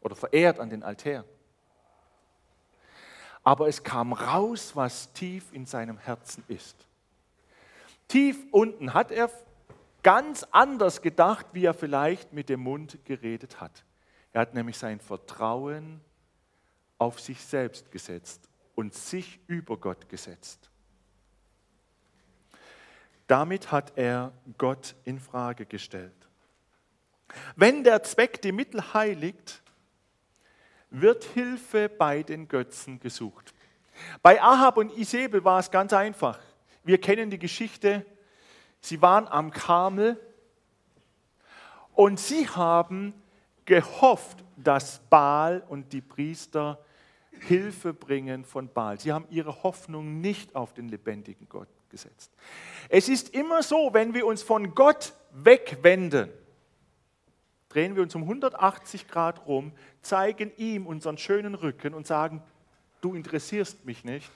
oder 0.00 0.14
verehrt 0.14 0.61
an 0.61 0.69
den 0.69 0.83
Altären 0.83 1.25
aber 3.45 3.69
es 3.69 3.83
kam 3.83 4.14
raus, 4.14 4.75
was 4.75 5.12
tief 5.12 5.52
in 5.52 5.66
seinem 5.66 5.99
Herzen 5.99 6.43
ist. 6.49 6.88
Tief 8.09 8.38
unten 8.50 8.95
hat 8.95 9.11
er 9.12 9.31
ganz 10.02 10.45
anders 10.50 11.02
gedacht, 11.02 11.47
wie 11.52 11.66
er 11.66 11.75
vielleicht 11.75 12.33
mit 12.33 12.49
dem 12.49 12.61
Mund 12.61 12.99
geredet 13.04 13.61
hat. 13.61 13.85
Er 14.33 14.40
hat 14.40 14.54
nämlich 14.54 14.78
sein 14.78 14.99
Vertrauen 14.99 16.00
auf 16.98 17.20
sich 17.20 17.40
selbst 17.40 17.90
gesetzt 17.90 18.48
und 18.74 18.94
sich 18.94 19.40
über 19.46 19.76
Gott 19.76 20.08
gesetzt. 20.08 20.70
Damit 23.26 23.72
hat 23.72 23.92
er 23.96 24.32
Gott 24.58 24.94
in 25.04 25.18
Frage 25.18 25.66
gestellt. 25.66 26.12
Wenn 27.56 27.84
der 27.84 28.02
Zweck 28.02 28.42
die 28.42 28.52
Mittel 28.52 28.92
heiligt, 28.92 29.62
wird 30.90 31.24
Hilfe 31.24 31.88
bei 31.88 32.22
den 32.22 32.46
Götzen 32.48 33.00
gesucht. 33.00 33.54
Bei 34.22 34.40
Ahab 34.40 34.76
und 34.76 34.96
Isabel 34.96 35.44
war 35.44 35.58
es 35.58 35.70
ganz 35.70 35.92
einfach. 35.92 36.38
Wir 36.84 37.00
kennen 37.00 37.30
die 37.30 37.38
Geschichte. 37.38 38.04
Sie 38.80 39.00
waren 39.00 39.26
am 39.26 39.50
Karmel 39.50 40.20
und 41.94 42.20
sie 42.20 42.48
haben 42.48 43.14
gehofft, 43.64 44.44
dass 44.56 45.00
Baal 45.11 45.64
und 45.68 45.92
die 45.92 46.00
Priester 46.00 46.78
Hilfe 47.40 47.92
bringen 47.92 48.44
von 48.44 48.73
Baal. 48.73 49.00
Sie 49.00 49.12
haben 49.12 49.26
ihre 49.30 49.62
Hoffnung 49.62 50.21
nicht 50.21 50.54
auf 50.54 50.73
den 50.73 50.88
lebendigen 50.88 51.49
Gott 51.49 51.68
gesetzt. 51.90 52.33
Es 52.88 53.09
ist 53.09 53.35
immer 53.35 53.62
so, 53.62 53.90
wenn 53.92 54.14
wir 54.14 54.26
uns 54.26 54.42
von 54.42 54.75
Gott 54.75 55.12
wegwenden, 55.33 56.28
drehen 57.68 57.97
wir 57.97 58.02
uns 58.02 58.14
um 58.14 58.23
180 58.23 59.09
Grad 59.09 59.47
rum, 59.47 59.73
zeigen 60.00 60.52
ihm 60.56 60.87
unseren 60.87 61.18
schönen 61.18 61.54
Rücken 61.54 61.92
und 61.92 62.06
sagen, 62.06 62.42
du 63.00 63.14
interessierst 63.14 63.85
mich 63.85 64.04
nicht. 64.04 64.30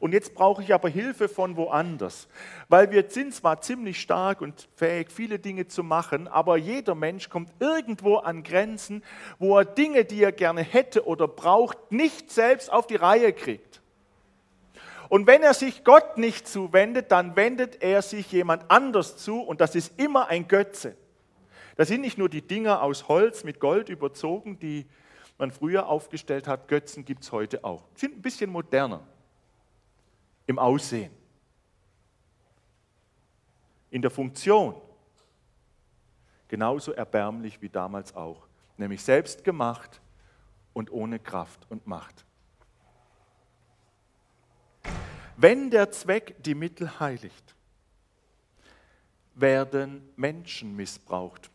Und 0.00 0.12
jetzt 0.12 0.34
brauche 0.34 0.62
ich 0.62 0.72
aber 0.72 0.88
Hilfe 0.88 1.28
von 1.28 1.56
woanders. 1.56 2.26
Weil 2.68 2.90
wir 2.90 3.04
sind 3.08 3.34
zwar 3.34 3.60
ziemlich 3.60 4.00
stark 4.00 4.40
und 4.40 4.68
fähig, 4.74 5.12
viele 5.12 5.38
Dinge 5.38 5.68
zu 5.68 5.84
machen, 5.84 6.26
aber 6.26 6.56
jeder 6.56 6.94
Mensch 6.94 7.28
kommt 7.28 7.52
irgendwo 7.60 8.16
an 8.16 8.42
Grenzen, 8.42 9.04
wo 9.38 9.58
er 9.58 9.66
Dinge, 9.66 10.06
die 10.06 10.22
er 10.22 10.32
gerne 10.32 10.62
hätte 10.62 11.06
oder 11.06 11.28
braucht, 11.28 11.92
nicht 11.92 12.30
selbst 12.30 12.72
auf 12.72 12.86
die 12.86 12.96
Reihe 12.96 13.34
kriegt. 13.34 13.82
Und 15.10 15.26
wenn 15.26 15.42
er 15.42 15.54
sich 15.54 15.84
Gott 15.84 16.16
nicht 16.16 16.48
zuwendet, 16.48 17.12
dann 17.12 17.36
wendet 17.36 17.82
er 17.82 18.00
sich 18.00 18.32
jemand 18.32 18.70
anders 18.70 19.18
zu 19.18 19.40
und 19.40 19.60
das 19.60 19.74
ist 19.74 20.00
immer 20.00 20.28
ein 20.28 20.48
Götze. 20.48 20.96
Das 21.76 21.88
sind 21.88 22.00
nicht 22.00 22.16
nur 22.16 22.28
die 22.28 22.42
Dinger 22.42 22.82
aus 22.82 23.08
Holz 23.08 23.44
mit 23.44 23.60
Gold 23.60 23.90
überzogen, 23.90 24.58
die 24.58 24.86
man 25.36 25.50
früher 25.50 25.88
aufgestellt 25.88 26.46
hat, 26.46 26.68
Götzen 26.68 27.04
gibt 27.04 27.24
es 27.24 27.32
heute 27.32 27.64
auch. 27.64 27.82
Sind 27.94 28.16
ein 28.16 28.22
bisschen 28.22 28.50
moderner. 28.50 29.00
Im 30.50 30.58
Aussehen, 30.58 31.12
in 33.88 34.02
der 34.02 34.10
Funktion. 34.10 34.74
Genauso 36.48 36.90
erbärmlich 36.90 37.62
wie 37.62 37.68
damals 37.68 38.16
auch, 38.16 38.48
nämlich 38.76 39.00
selbst 39.00 39.44
gemacht 39.44 40.00
und 40.72 40.90
ohne 40.90 41.20
Kraft 41.20 41.68
und 41.70 41.86
Macht. 41.86 42.24
Wenn 45.36 45.70
der 45.70 45.92
Zweck 45.92 46.34
die 46.42 46.56
Mittel 46.56 46.98
heiligt, 46.98 47.54
werden 49.36 50.02
Menschen 50.16 50.74
missbraucht. 50.74 51.48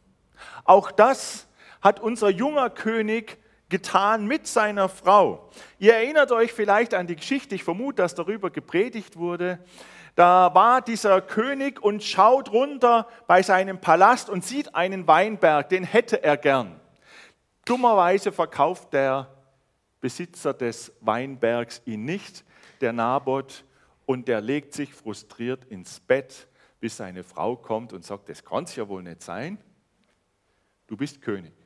Auch 0.63 0.89
das 0.89 1.47
hat 1.81 1.99
unser 1.99 2.29
junger 2.29 2.69
König 2.69 3.37
getan 3.69 4.25
mit 4.27 4.47
seiner 4.47 4.89
Frau. 4.89 5.49
Ihr 5.79 5.95
erinnert 5.95 6.31
euch 6.31 6.53
vielleicht 6.53 6.93
an 6.93 7.07
die 7.07 7.15
Geschichte, 7.15 7.55
ich 7.55 7.63
vermute, 7.63 8.03
dass 8.03 8.15
darüber 8.15 8.49
gepredigt 8.49 9.17
wurde. 9.17 9.59
Da 10.15 10.53
war 10.53 10.81
dieser 10.81 11.21
König 11.21 11.81
und 11.81 12.03
schaut 12.03 12.51
runter 12.51 13.07
bei 13.27 13.41
seinem 13.41 13.81
Palast 13.81 14.29
und 14.29 14.45
sieht 14.45 14.73
einen 14.75 15.07
Weinberg, 15.07 15.67
den 15.69 15.83
hätte 15.83 16.23
er 16.23 16.37
gern. 16.37 16.79
Dummerweise 17.65 18.31
verkauft 18.31 18.93
der 18.93 19.27
Besitzer 19.99 20.53
des 20.53 20.93
Weinbergs 21.01 21.81
ihn 21.85 22.05
nicht, 22.05 22.45
der 22.79 22.93
Naboth, 22.93 23.65
und 24.05 24.27
der 24.27 24.39
legt 24.39 24.73
sich 24.73 24.93
frustriert 24.93 25.65
ins 25.65 25.99
Bett, 25.99 26.47
bis 26.79 26.97
seine 26.97 27.23
Frau 27.23 27.55
kommt 27.55 27.91
und 27.91 28.05
sagt, 28.05 28.29
das 28.29 28.45
kann 28.45 28.65
es 28.65 28.75
ja 28.75 28.87
wohl 28.87 29.01
nicht 29.01 29.23
sein. 29.23 29.57
Du 30.85 30.95
bist 30.95 31.21
König. 31.21 31.64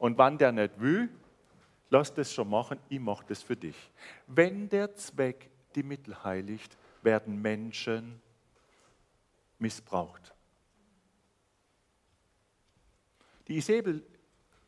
Und 0.00 0.16
wann 0.16 0.38
der 0.38 0.50
nicht 0.50 0.80
will, 0.80 1.10
lass 1.90 2.14
das 2.14 2.32
schon 2.32 2.48
machen, 2.48 2.80
ich 2.88 2.98
mache 2.98 3.26
das 3.28 3.42
für 3.42 3.54
dich. 3.54 3.76
Wenn 4.26 4.66
der 4.70 4.94
Zweck 4.94 5.50
die 5.74 5.82
Mittel 5.82 6.24
heiligt, 6.24 6.74
werden 7.02 7.40
Menschen 7.42 8.22
missbraucht. 9.58 10.34
Die 13.46 13.58
Isabel 13.58 14.02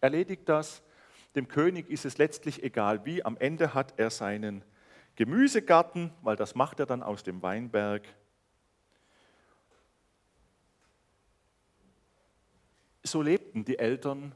erledigt 0.02 0.46
das. 0.50 0.82
Dem 1.34 1.48
König 1.48 1.88
ist 1.88 2.04
es 2.04 2.18
letztlich 2.18 2.62
egal 2.62 3.06
wie. 3.06 3.24
Am 3.24 3.38
Ende 3.38 3.72
hat 3.72 3.98
er 3.98 4.10
seinen 4.10 4.62
Gemüsegarten, 5.16 6.12
weil 6.20 6.36
das 6.36 6.54
macht 6.54 6.78
er 6.78 6.84
dann 6.84 7.02
aus 7.02 7.22
dem 7.22 7.40
Weinberg. 7.40 8.06
So 13.02 13.22
lebten 13.22 13.64
die 13.64 13.78
Eltern 13.78 14.34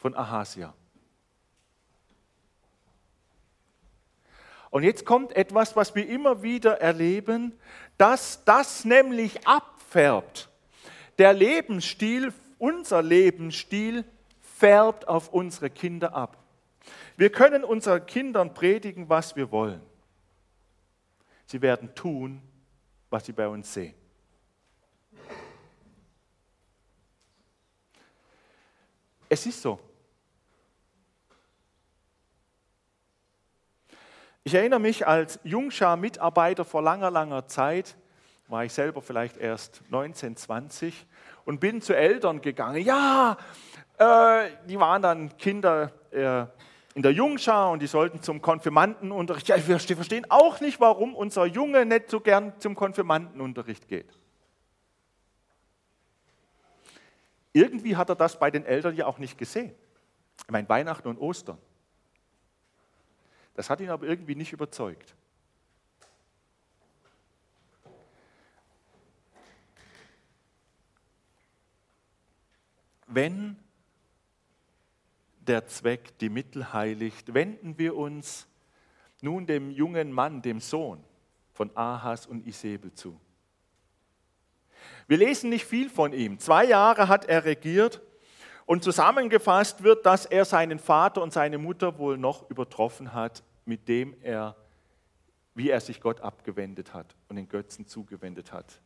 von 0.00 0.14
Ahasia. 0.16 0.72
Und 4.70 4.82
jetzt 4.84 5.04
kommt 5.04 5.36
etwas, 5.36 5.76
was 5.76 5.94
wir 5.94 6.08
immer 6.08 6.42
wieder 6.42 6.80
erleben, 6.80 7.58
dass 7.98 8.44
das 8.44 8.84
nämlich 8.84 9.46
abfärbt. 9.46 10.48
Der 11.18 11.34
Lebensstil, 11.34 12.32
unser 12.58 13.02
Lebensstil 13.02 14.04
färbt 14.40 15.06
auf 15.06 15.28
unsere 15.28 15.68
Kinder 15.68 16.14
ab. 16.14 16.38
Wir 17.16 17.30
können 17.30 17.64
unseren 17.64 18.06
Kindern 18.06 18.54
predigen, 18.54 19.08
was 19.08 19.36
wir 19.36 19.50
wollen. 19.50 19.82
Sie 21.46 21.60
werden 21.60 21.94
tun, 21.94 22.40
was 23.10 23.26
sie 23.26 23.32
bei 23.32 23.48
uns 23.48 23.74
sehen. 23.74 23.94
Es 29.28 29.44
ist 29.44 29.60
so. 29.60 29.78
Ich 34.42 34.54
erinnere 34.54 34.80
mich 34.80 35.06
als 35.06 35.38
Jungschar-Mitarbeiter 35.44 36.64
vor 36.64 36.80
langer, 36.82 37.10
langer 37.10 37.46
Zeit, 37.46 37.96
war 38.48 38.64
ich 38.64 38.72
selber 38.72 39.02
vielleicht 39.02 39.36
erst 39.36 39.82
19, 39.90 40.34
20 40.34 41.06
und 41.44 41.60
bin 41.60 41.82
zu 41.82 41.94
Eltern 41.94 42.40
gegangen. 42.40 42.82
Ja, 42.82 43.36
äh, 43.98 44.48
die 44.66 44.78
waren 44.80 45.02
dann 45.02 45.36
Kinder 45.36 45.92
äh, 46.10 46.46
in 46.94 47.02
der 47.02 47.12
Jungschar 47.12 47.70
und 47.70 47.82
die 47.82 47.86
sollten 47.86 48.22
zum 48.22 48.40
Konfirmandenunterricht. 48.40 49.48
Ja, 49.48 49.56
wir 49.68 49.78
verstehen 49.78 50.26
auch 50.30 50.60
nicht, 50.60 50.80
warum 50.80 51.14
unser 51.14 51.44
Junge 51.44 51.84
nicht 51.84 52.08
so 52.10 52.20
gern 52.20 52.54
zum 52.60 52.74
Konfirmandenunterricht 52.74 53.88
geht. 53.88 54.08
Irgendwie 57.52 57.94
hat 57.94 58.08
er 58.08 58.16
das 58.16 58.38
bei 58.38 58.50
den 58.50 58.64
Eltern 58.64 58.96
ja 58.96 59.06
auch 59.06 59.18
nicht 59.18 59.36
gesehen. 59.36 59.74
Ich 60.46 60.50
meine, 60.50 60.68
Weihnachten 60.68 61.08
und 61.08 61.18
Ostern. 61.18 61.58
Das 63.54 63.68
hat 63.68 63.80
ihn 63.80 63.90
aber 63.90 64.06
irgendwie 64.06 64.34
nicht 64.34 64.52
überzeugt. 64.52 65.14
Wenn 73.06 73.56
der 75.40 75.66
Zweck 75.66 76.16
die 76.18 76.28
Mittel 76.28 76.72
heiligt, 76.72 77.34
wenden 77.34 77.76
wir 77.76 77.96
uns 77.96 78.46
nun 79.20 79.46
dem 79.46 79.70
jungen 79.70 80.12
Mann, 80.12 80.42
dem 80.42 80.60
Sohn 80.60 81.02
von 81.52 81.76
Ahas 81.76 82.26
und 82.26 82.46
Isabel 82.46 82.92
zu. 82.94 83.20
Wir 85.08 85.18
lesen 85.18 85.50
nicht 85.50 85.64
viel 85.64 85.90
von 85.90 86.12
ihm. 86.12 86.38
Zwei 86.38 86.64
Jahre 86.64 87.08
hat 87.08 87.24
er 87.24 87.44
regiert 87.44 88.00
und 88.70 88.84
zusammengefasst 88.84 89.82
wird, 89.82 90.06
dass 90.06 90.26
er 90.26 90.44
seinen 90.44 90.78
Vater 90.78 91.22
und 91.22 91.32
seine 91.32 91.58
Mutter 91.58 91.98
wohl 91.98 92.16
noch 92.16 92.48
übertroffen 92.48 93.12
hat, 93.12 93.42
mit 93.64 93.88
dem 93.88 94.14
er, 94.22 94.54
wie 95.56 95.70
er 95.70 95.80
sich 95.80 96.00
Gott 96.00 96.20
abgewendet 96.20 96.94
hat 96.94 97.16
und 97.28 97.34
den 97.34 97.48
Götzen 97.48 97.88
zugewendet 97.88 98.52
hat. 98.52 98.80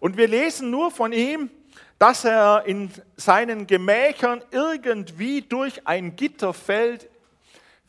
Und 0.00 0.16
wir 0.16 0.26
lesen 0.26 0.72
nur 0.72 0.90
von 0.90 1.12
ihm, 1.12 1.48
dass 1.96 2.24
er 2.24 2.64
in 2.66 2.90
seinen 3.14 3.68
Gemächern 3.68 4.42
irgendwie 4.50 5.40
durch 5.42 5.86
ein 5.86 6.16
Gitter 6.16 6.52
fällt, 6.52 7.08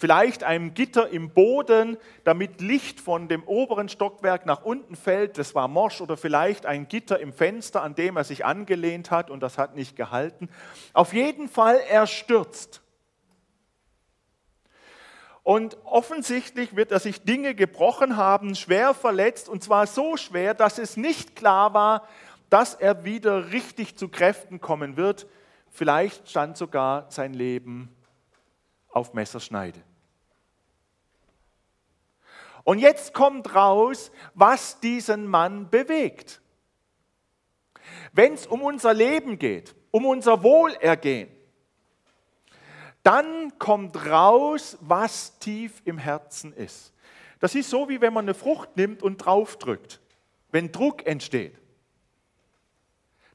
vielleicht 0.02 0.44
einem 0.44 0.74
Gitter 0.74 1.10
im 1.10 1.30
Boden, 1.30 1.96
damit 2.24 2.60
Licht 2.60 3.00
von 3.00 3.28
dem 3.28 3.44
oberen 3.44 3.88
Stockwerk 3.88 4.48
nach 4.48 4.64
unten 4.64 4.96
fällt. 4.96 5.38
Das 5.38 5.54
war 5.54 5.68
morsch 5.68 6.02
oder 6.02 6.18
vielleicht 6.18 6.66
ein 6.66 6.88
Gitter 6.88 7.20
im 7.20 7.32
Fenster, 7.32 7.84
an 7.84 7.94
dem 7.94 8.18
er 8.18 8.24
sich 8.24 8.44
angelehnt 8.44 9.12
hat 9.12 9.30
und 9.30 9.42
das 9.42 9.60
hat 9.60 9.76
nicht 9.76 9.96
gehalten. 9.96 10.50
Auf 10.94 11.14
jeden 11.14 11.48
Fall, 11.48 11.80
er 11.88 12.08
stürzt. 12.08 12.82
Und 15.44 15.78
offensichtlich 15.86 16.76
wird 16.76 16.92
er 16.92 17.00
sich 17.00 17.22
Dinge 17.22 17.54
gebrochen 17.54 18.18
haben, 18.18 18.56
schwer 18.56 18.96
verletzt, 18.96 19.50
und 19.50 19.64
zwar 19.64 19.86
so 19.86 20.18
schwer, 20.18 20.56
dass 20.56 20.80
es 20.80 20.98
nicht 20.98 21.36
klar 21.36 21.76
war, 21.76 22.08
dass 22.50 22.74
er 22.74 23.06
wieder 23.06 23.52
richtig 23.52 23.98
zu 23.98 24.10
Kräften 24.10 24.60
kommen 24.60 24.98
wird. 24.98 25.28
Vielleicht 25.70 26.28
stand 26.28 26.58
sogar 26.58 27.06
sein 27.10 27.36
Leben 27.36 27.96
auf 28.90 29.14
Messerschneide. 29.14 29.80
Und 32.64 32.80
jetzt 32.80 33.14
kommt 33.14 33.56
raus, 33.56 34.12
was 34.34 34.80
diesen 34.80 35.28
Mann 35.28 35.70
bewegt. 35.70 36.42
Wenn 38.14 38.34
es 38.34 38.46
um 38.48 38.62
unser 38.62 38.94
Leben 38.94 39.40
geht, 39.40 39.76
um 39.92 40.06
unser 40.06 40.44
Wohlergehen, 40.44 41.30
dann 43.04 43.58
kommt 43.58 44.06
raus, 44.06 44.78
was 44.82 45.40
tief 45.40 45.82
im 45.86 45.98
Herzen 45.98 46.54
ist. 46.54 46.94
Das 47.40 47.56
ist 47.56 47.70
so, 47.70 47.90
wie 47.90 48.00
wenn 48.00 48.14
man 48.14 48.26
eine 48.26 48.36
Frucht 48.36 48.78
nimmt 48.78 49.02
und 49.02 49.18
draufdrückt. 49.18 50.00
Wenn 50.52 50.72
Druck 50.72 51.08
entsteht, 51.08 51.58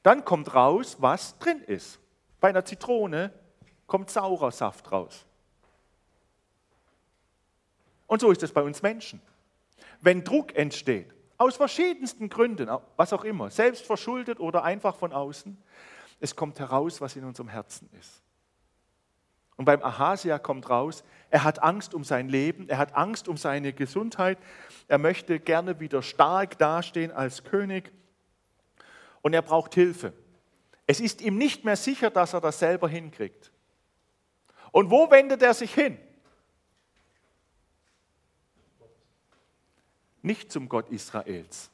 dann 0.03 0.23
kommt 0.23 0.53
raus, 0.53 0.97
was 0.99 1.37
drin 1.39 1.61
ist. 1.61 1.99
Bei 2.39 2.49
einer 2.49 2.63
Zitrone 2.63 3.33
kommt 3.87 4.09
saurer 4.09 4.51
Saft 4.51 4.91
raus. 4.91 5.26
Und 8.07 8.21
so 8.21 8.31
ist 8.31 8.41
es 8.41 8.51
bei 8.51 8.61
uns 8.61 8.81
Menschen. 8.81 9.21
Wenn 10.01 10.23
Druck 10.23 10.55
entsteht, 10.55 11.13
aus 11.37 11.57
verschiedensten 11.57 12.29
Gründen, 12.29 12.69
was 12.95 13.13
auch 13.13 13.23
immer, 13.23 13.51
selbst 13.51 13.85
verschuldet 13.85 14.39
oder 14.39 14.63
einfach 14.63 14.95
von 14.95 15.13
außen, 15.13 15.57
es 16.19 16.35
kommt 16.35 16.59
heraus, 16.59 16.99
was 16.99 17.15
in 17.15 17.23
unserem 17.23 17.49
Herzen 17.49 17.89
ist. 17.99 18.23
Und 19.55 19.65
beim 19.65 19.83
Ahasia 19.83 20.39
kommt 20.39 20.69
raus, 20.69 21.03
er 21.29 21.43
hat 21.43 21.61
Angst 21.61 21.93
um 21.93 22.03
sein 22.03 22.29
Leben, 22.29 22.69
er 22.69 22.77
hat 22.77 22.95
Angst 22.95 23.27
um 23.27 23.37
seine 23.37 23.73
Gesundheit, 23.73 24.37
er 24.87 24.99
möchte 24.99 25.39
gerne 25.39 25.79
wieder 25.79 26.01
stark 26.01 26.57
dastehen 26.57 27.11
als 27.11 27.43
König 27.43 27.91
und 29.21 29.33
er 29.33 29.41
braucht 29.41 29.73
Hilfe. 29.73 30.13
Es 30.85 30.99
ist 30.99 31.21
ihm 31.21 31.37
nicht 31.37 31.65
mehr 31.65 31.75
sicher, 31.75 32.09
dass 32.09 32.33
er 32.33 32.41
das 32.41 32.59
selber 32.59 32.87
hinkriegt. 32.87 33.51
Und 34.71 34.89
wo 34.91 35.09
wendet 35.11 35.41
er 35.41 35.53
sich 35.53 35.73
hin? 35.73 35.97
Nicht 40.27 40.51
zum 40.51 40.67
Gott 40.67 40.89
Israels. 40.89 41.71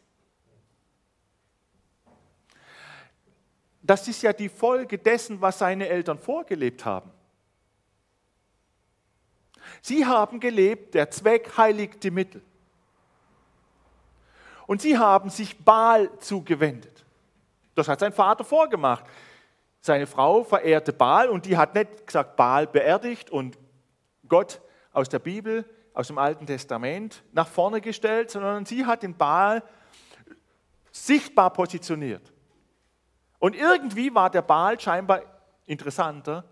Das 3.81 4.07
ist 4.07 4.21
ja 4.21 4.31
die 4.31 4.47
Folge 4.47 4.99
dessen, 4.99 5.41
was 5.41 5.57
seine 5.57 5.89
Eltern 5.89 6.19
vorgelebt 6.19 6.85
haben. 6.85 7.09
Sie 9.81 10.05
haben 10.05 10.39
gelebt, 10.39 10.93
der 10.93 11.09
Zweck 11.09 11.57
heiligt 11.57 12.03
die 12.03 12.11
Mittel. 12.11 12.43
Und 14.67 14.83
sie 14.83 14.99
haben 14.99 15.31
sich 15.31 15.57
Baal 15.57 16.11
zugewendet. 16.19 17.03
Das 17.73 17.87
hat 17.87 18.01
sein 18.01 18.13
Vater 18.13 18.43
vorgemacht. 18.43 19.03
Seine 19.81 20.05
Frau 20.05 20.43
verehrte 20.43 20.93
Baal 20.93 21.27
und 21.29 21.47
die 21.47 21.57
hat 21.57 21.73
nicht 21.73 22.05
gesagt, 22.05 22.35
Baal 22.35 22.67
beerdigt 22.67 23.31
und 23.31 23.57
Gott 24.29 24.61
aus 24.91 25.09
der 25.09 25.19
Bibel, 25.19 25.65
aus 25.93 26.07
dem 26.07 26.17
Alten 26.17 26.45
Testament 26.45 27.23
nach 27.31 27.47
vorne 27.47 27.81
gestellt, 27.81 28.31
sondern 28.31 28.65
sie 28.65 28.85
hat 28.85 29.03
den 29.03 29.15
Baal 29.15 29.63
sichtbar 30.91 31.51
positioniert. 31.53 32.31
Und 33.39 33.55
irgendwie 33.55 34.13
war 34.13 34.29
der 34.29 34.41
Baal 34.41 34.79
scheinbar 34.79 35.21
interessanter 35.65 36.45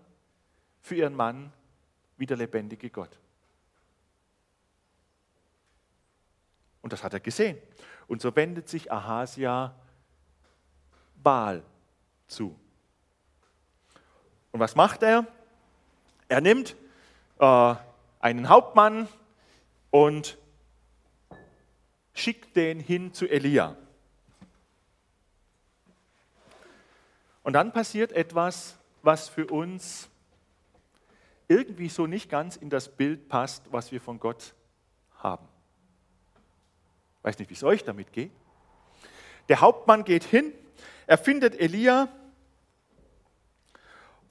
für 0.80 0.96
ihren 0.96 1.14
Mann 1.14 1.52
wie 2.16 2.26
der 2.26 2.36
lebendige 2.36 2.90
Gott. 2.90 3.18
Und 6.82 6.92
das 6.92 7.02
hat 7.02 7.14
er 7.14 7.20
gesehen. 7.20 7.58
Und 8.08 8.20
so 8.20 8.34
wendet 8.34 8.68
sich 8.68 8.90
Ahasia 8.92 9.74
Baal 11.22 11.62
zu. 12.26 12.56
Und 14.50 14.60
was 14.60 14.74
macht 14.74 15.02
er? 15.02 15.26
Er 16.28 16.40
nimmt 16.40 16.76
äh, 17.38 17.74
einen 18.20 18.48
Hauptmann 18.48 19.08
und 19.92 20.38
schickt 22.14 22.56
den 22.56 22.80
hin 22.80 23.12
zu 23.12 23.28
Elia. 23.28 23.76
Und 27.44 27.52
dann 27.52 27.72
passiert 27.72 28.12
etwas, 28.12 28.76
was 29.02 29.28
für 29.28 29.46
uns 29.46 30.08
irgendwie 31.46 31.88
so 31.88 32.06
nicht 32.06 32.30
ganz 32.30 32.56
in 32.56 32.70
das 32.70 32.88
Bild 32.88 33.28
passt, 33.28 33.70
was 33.70 33.92
wir 33.92 34.00
von 34.00 34.18
Gott 34.18 34.54
haben. 35.18 35.46
Ich 37.18 37.24
weiß 37.24 37.38
nicht, 37.38 37.50
wie 37.50 37.54
es 37.54 37.62
euch 37.62 37.84
damit 37.84 38.12
geht. 38.12 38.32
Der 39.48 39.60
Hauptmann 39.60 40.04
geht 40.04 40.24
hin, 40.24 40.52
er 41.06 41.18
findet 41.18 41.60
Elia 41.60 42.08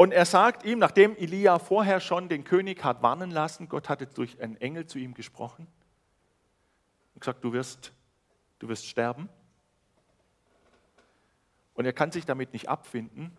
und 0.02 0.14
er 0.14 0.26
sagt 0.26 0.66
ihm, 0.66 0.80
nachdem 0.80 1.16
Elia 1.16 1.60
vorher 1.60 2.00
schon 2.00 2.28
den 2.28 2.44
König 2.44 2.84
hat 2.84 3.04
warnen 3.04 3.30
lassen, 3.30 3.70
Gott 3.70 3.88
hatte 3.88 4.08
durch 4.08 4.42
einen 4.42 4.60
Engel 4.60 4.88
zu 4.88 4.98
ihm 4.98 5.14
gesprochen 5.14 5.68
und 7.14 7.20
gesagt, 7.20 7.44
du 7.44 7.54
wirst, 7.54 7.94
du 8.58 8.68
wirst 8.68 8.88
sterben. 8.88 9.30
Und 11.76 11.86
er 11.86 11.94
kann 11.94 12.12
sich 12.12 12.26
damit 12.26 12.52
nicht 12.52 12.68
abfinden, 12.68 13.38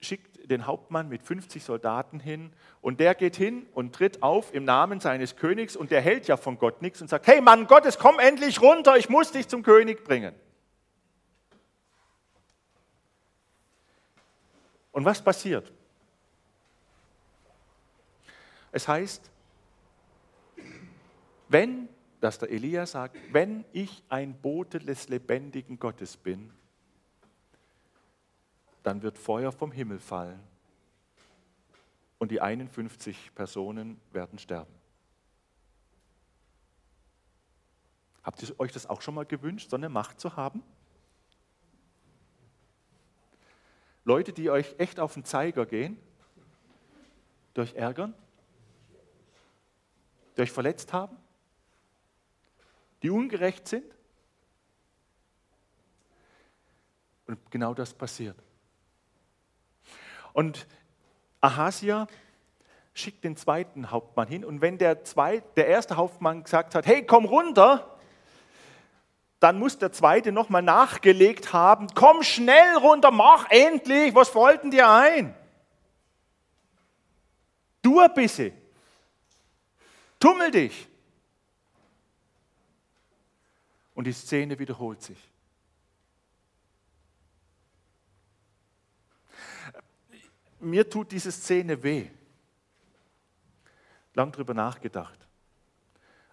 schickt 0.00 0.50
den 0.50 0.66
Hauptmann 0.66 1.10
mit 1.10 1.22
50 1.22 1.62
Soldaten 1.62 2.18
hin 2.18 2.54
und 2.80 2.98
der 2.98 3.14
geht 3.14 3.36
hin 3.36 3.66
und 3.74 3.94
tritt 3.94 4.22
auf 4.22 4.54
im 4.54 4.64
Namen 4.64 5.00
seines 5.00 5.36
Königs 5.36 5.76
und 5.76 5.90
der 5.90 6.00
hält 6.00 6.26
ja 6.26 6.38
von 6.38 6.56
Gott 6.56 6.80
nichts 6.80 7.02
und 7.02 7.08
sagt, 7.08 7.26
hey 7.26 7.42
Mann 7.42 7.66
Gottes, 7.66 7.98
komm 7.98 8.18
endlich 8.18 8.62
runter, 8.62 8.96
ich 8.96 9.10
muss 9.10 9.30
dich 9.30 9.46
zum 9.46 9.62
König 9.62 10.04
bringen. 10.04 10.34
Und 14.96 15.04
was 15.04 15.22
passiert? 15.22 15.70
Es 18.72 18.88
heißt, 18.88 19.30
wenn, 21.50 21.90
dass 22.22 22.38
der 22.38 22.50
Elia 22.50 22.86
sagt, 22.86 23.18
wenn 23.30 23.66
ich 23.74 24.02
ein 24.08 24.40
Bote 24.40 24.78
des 24.78 25.10
lebendigen 25.10 25.78
Gottes 25.78 26.16
bin, 26.16 26.50
dann 28.84 29.02
wird 29.02 29.18
Feuer 29.18 29.52
vom 29.52 29.70
Himmel 29.70 29.98
fallen 29.98 30.40
und 32.16 32.30
die 32.30 32.40
51 32.40 33.34
Personen 33.34 34.00
werden 34.12 34.38
sterben. 34.38 34.72
Habt 38.22 38.42
ihr 38.42 38.58
euch 38.58 38.72
das 38.72 38.86
auch 38.86 39.02
schon 39.02 39.14
mal 39.14 39.26
gewünscht, 39.26 39.68
so 39.68 39.76
eine 39.76 39.90
Macht 39.90 40.20
zu 40.20 40.36
haben? 40.36 40.62
Leute, 44.06 44.32
die 44.32 44.50
euch 44.50 44.76
echt 44.78 45.00
auf 45.00 45.14
den 45.14 45.24
Zeiger 45.24 45.66
gehen, 45.66 45.98
die 47.56 47.60
euch 47.60 47.74
ärgern, 47.74 48.14
die 50.36 50.42
euch 50.42 50.52
verletzt 50.52 50.92
haben, 50.92 51.16
die 53.02 53.10
ungerecht 53.10 53.66
sind. 53.66 53.84
Und 57.26 57.50
genau 57.50 57.74
das 57.74 57.92
passiert. 57.94 58.36
Und 60.32 60.68
Ahasia 61.40 62.06
schickt 62.94 63.24
den 63.24 63.36
zweiten 63.36 63.90
Hauptmann 63.90 64.28
hin. 64.28 64.44
Und 64.44 64.60
wenn 64.60 64.78
der, 64.78 65.02
zwei, 65.02 65.40
der 65.56 65.66
erste 65.66 65.96
Hauptmann 65.96 66.44
gesagt 66.44 66.76
hat, 66.76 66.86
hey, 66.86 67.04
komm 67.04 67.24
runter, 67.24 67.95
dann 69.40 69.58
muss 69.58 69.78
der 69.78 69.92
zweite 69.92 70.32
nochmal 70.32 70.62
nachgelegt 70.62 71.52
haben, 71.52 71.88
komm 71.94 72.22
schnell 72.22 72.76
runter, 72.76 73.10
mach 73.10 73.50
endlich, 73.50 74.14
was 74.14 74.34
wollten 74.34 74.70
dir 74.70 74.88
ein? 74.88 75.34
Du 77.82 78.00
ein 78.00 78.12
bisschen. 78.14 78.52
Tummel 80.18 80.50
dich. 80.50 80.88
Und 83.94 84.06
die 84.06 84.12
Szene 84.12 84.58
wiederholt 84.58 85.02
sich. 85.02 85.18
mir 90.66 90.88
tut 90.88 91.12
diese 91.12 91.32
Szene 91.32 91.82
weh. 91.82 92.08
Lang 94.14 94.32
drüber 94.32 94.54
nachgedacht. 94.54 95.18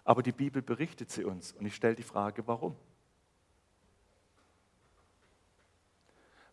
Aber 0.04 0.22
die 0.22 0.32
Bibel 0.32 0.60
berichtet 0.60 1.10
sie 1.10 1.24
uns 1.24 1.52
und 1.52 1.64
ich 1.64 1.74
stelle 1.74 1.94
die 1.94 2.02
Frage, 2.02 2.46
warum? 2.46 2.76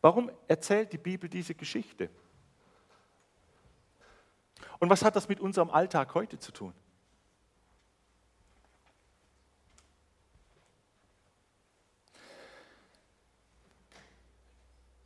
Warum 0.01 0.31
erzählt 0.47 0.91
die 0.91 0.97
Bibel 0.97 1.29
diese 1.29 1.53
Geschichte? 1.53 2.09
Und 4.79 4.89
was 4.89 5.03
hat 5.03 5.15
das 5.15 5.29
mit 5.29 5.39
unserem 5.39 5.69
Alltag 5.69 6.15
heute 6.15 6.39
zu 6.39 6.51
tun? 6.51 6.73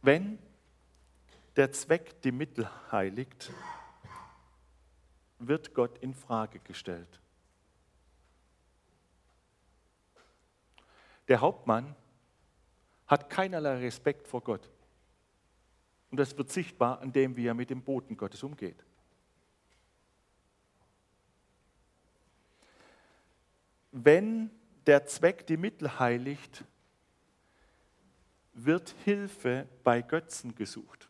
Wenn 0.01 0.39
der 1.55 1.71
Zweck 1.71 2.21
die 2.21 2.31
Mittel 2.31 2.69
heiligt, 2.91 3.51
wird 5.39 5.73
Gott 5.73 5.97
in 5.97 6.13
Frage 6.13 6.59
gestellt. 6.59 7.19
Der 11.27 11.41
Hauptmann 11.41 11.95
hat 13.07 13.29
keinerlei 13.29 13.77
Respekt 13.77 14.27
vor 14.27 14.41
Gott. 14.41 14.69
Und 16.15 16.19
das 16.19 16.37
wird 16.37 16.49
sichtbar 16.49 17.01
an 17.01 17.11
dem, 17.11 17.35
wie 17.35 17.45
er 17.45 17.53
mit 17.53 17.69
dem 17.69 17.81
Boten 17.81 18.15
Gottes 18.15 18.41
umgeht. 18.41 18.81
Wenn 23.91 24.49
der 24.85 25.05
Zweck 25.07 25.45
die 25.45 25.57
Mittel 25.57 25.99
heiligt, 25.99 26.63
wird 28.53 28.95
Hilfe 29.03 29.67
bei 29.83 30.01
Götzen 30.01 30.55
gesucht. 30.55 31.09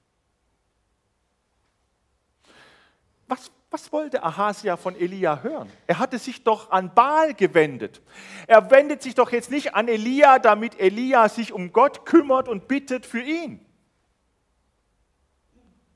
was, 3.27 3.51
was 3.69 3.91
wollte 3.91 4.23
Ahasia 4.23 4.75
von 4.75 4.95
Elia 4.95 5.43
hören? 5.43 5.71
Er 5.85 5.99
hatte 5.99 6.17
sich 6.17 6.43
doch 6.43 6.71
an 6.71 6.95
Baal 6.95 7.35
gewendet. 7.35 8.01
Er 8.47 8.71
wendet 8.71 9.03
sich 9.03 9.13
doch 9.13 9.31
jetzt 9.31 9.51
nicht 9.51 9.75
an 9.75 9.87
Elia, 9.87 10.39
damit 10.39 10.79
Elia 10.79 11.29
sich 11.29 11.53
um 11.53 11.71
Gott 11.71 12.07
kümmert 12.07 12.47
und 12.47 12.67
bittet 12.67 13.05
für 13.05 13.21
ihn. 13.21 13.64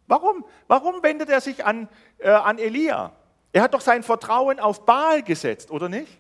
Warum? 0.10 0.44
Warum 0.68 1.04
wendet 1.04 1.30
er 1.30 1.40
sich 1.40 1.64
an, 1.64 1.88
äh, 2.18 2.30
an 2.30 2.58
Elia? 2.58 3.14
Er 3.54 3.62
hat 3.62 3.76
doch 3.76 3.82
sein 3.82 4.02
Vertrauen 4.02 4.60
auf 4.60 4.86
Baal 4.86 5.22
gesetzt, 5.22 5.70
oder 5.70 5.88
nicht? 5.88 6.20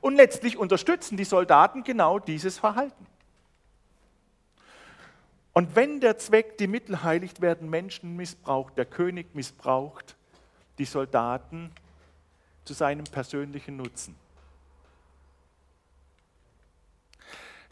Und 0.00 0.16
letztlich 0.16 0.56
unterstützen 0.56 1.16
die 1.16 1.24
Soldaten 1.24 1.84
genau 1.84 2.18
dieses 2.18 2.58
Verhalten. 2.58 3.06
Und 5.52 5.76
wenn 5.76 6.00
der 6.00 6.18
Zweck 6.18 6.58
die 6.58 6.66
Mittel 6.66 7.04
heiligt, 7.04 7.40
werden 7.40 7.70
Menschen 7.70 8.16
missbraucht, 8.16 8.76
der 8.76 8.84
König 8.84 9.34
missbraucht 9.34 10.16
die 10.78 10.84
Soldaten 10.84 11.72
zu 12.64 12.74
seinem 12.74 13.04
persönlichen 13.04 13.76
Nutzen. 13.76 14.16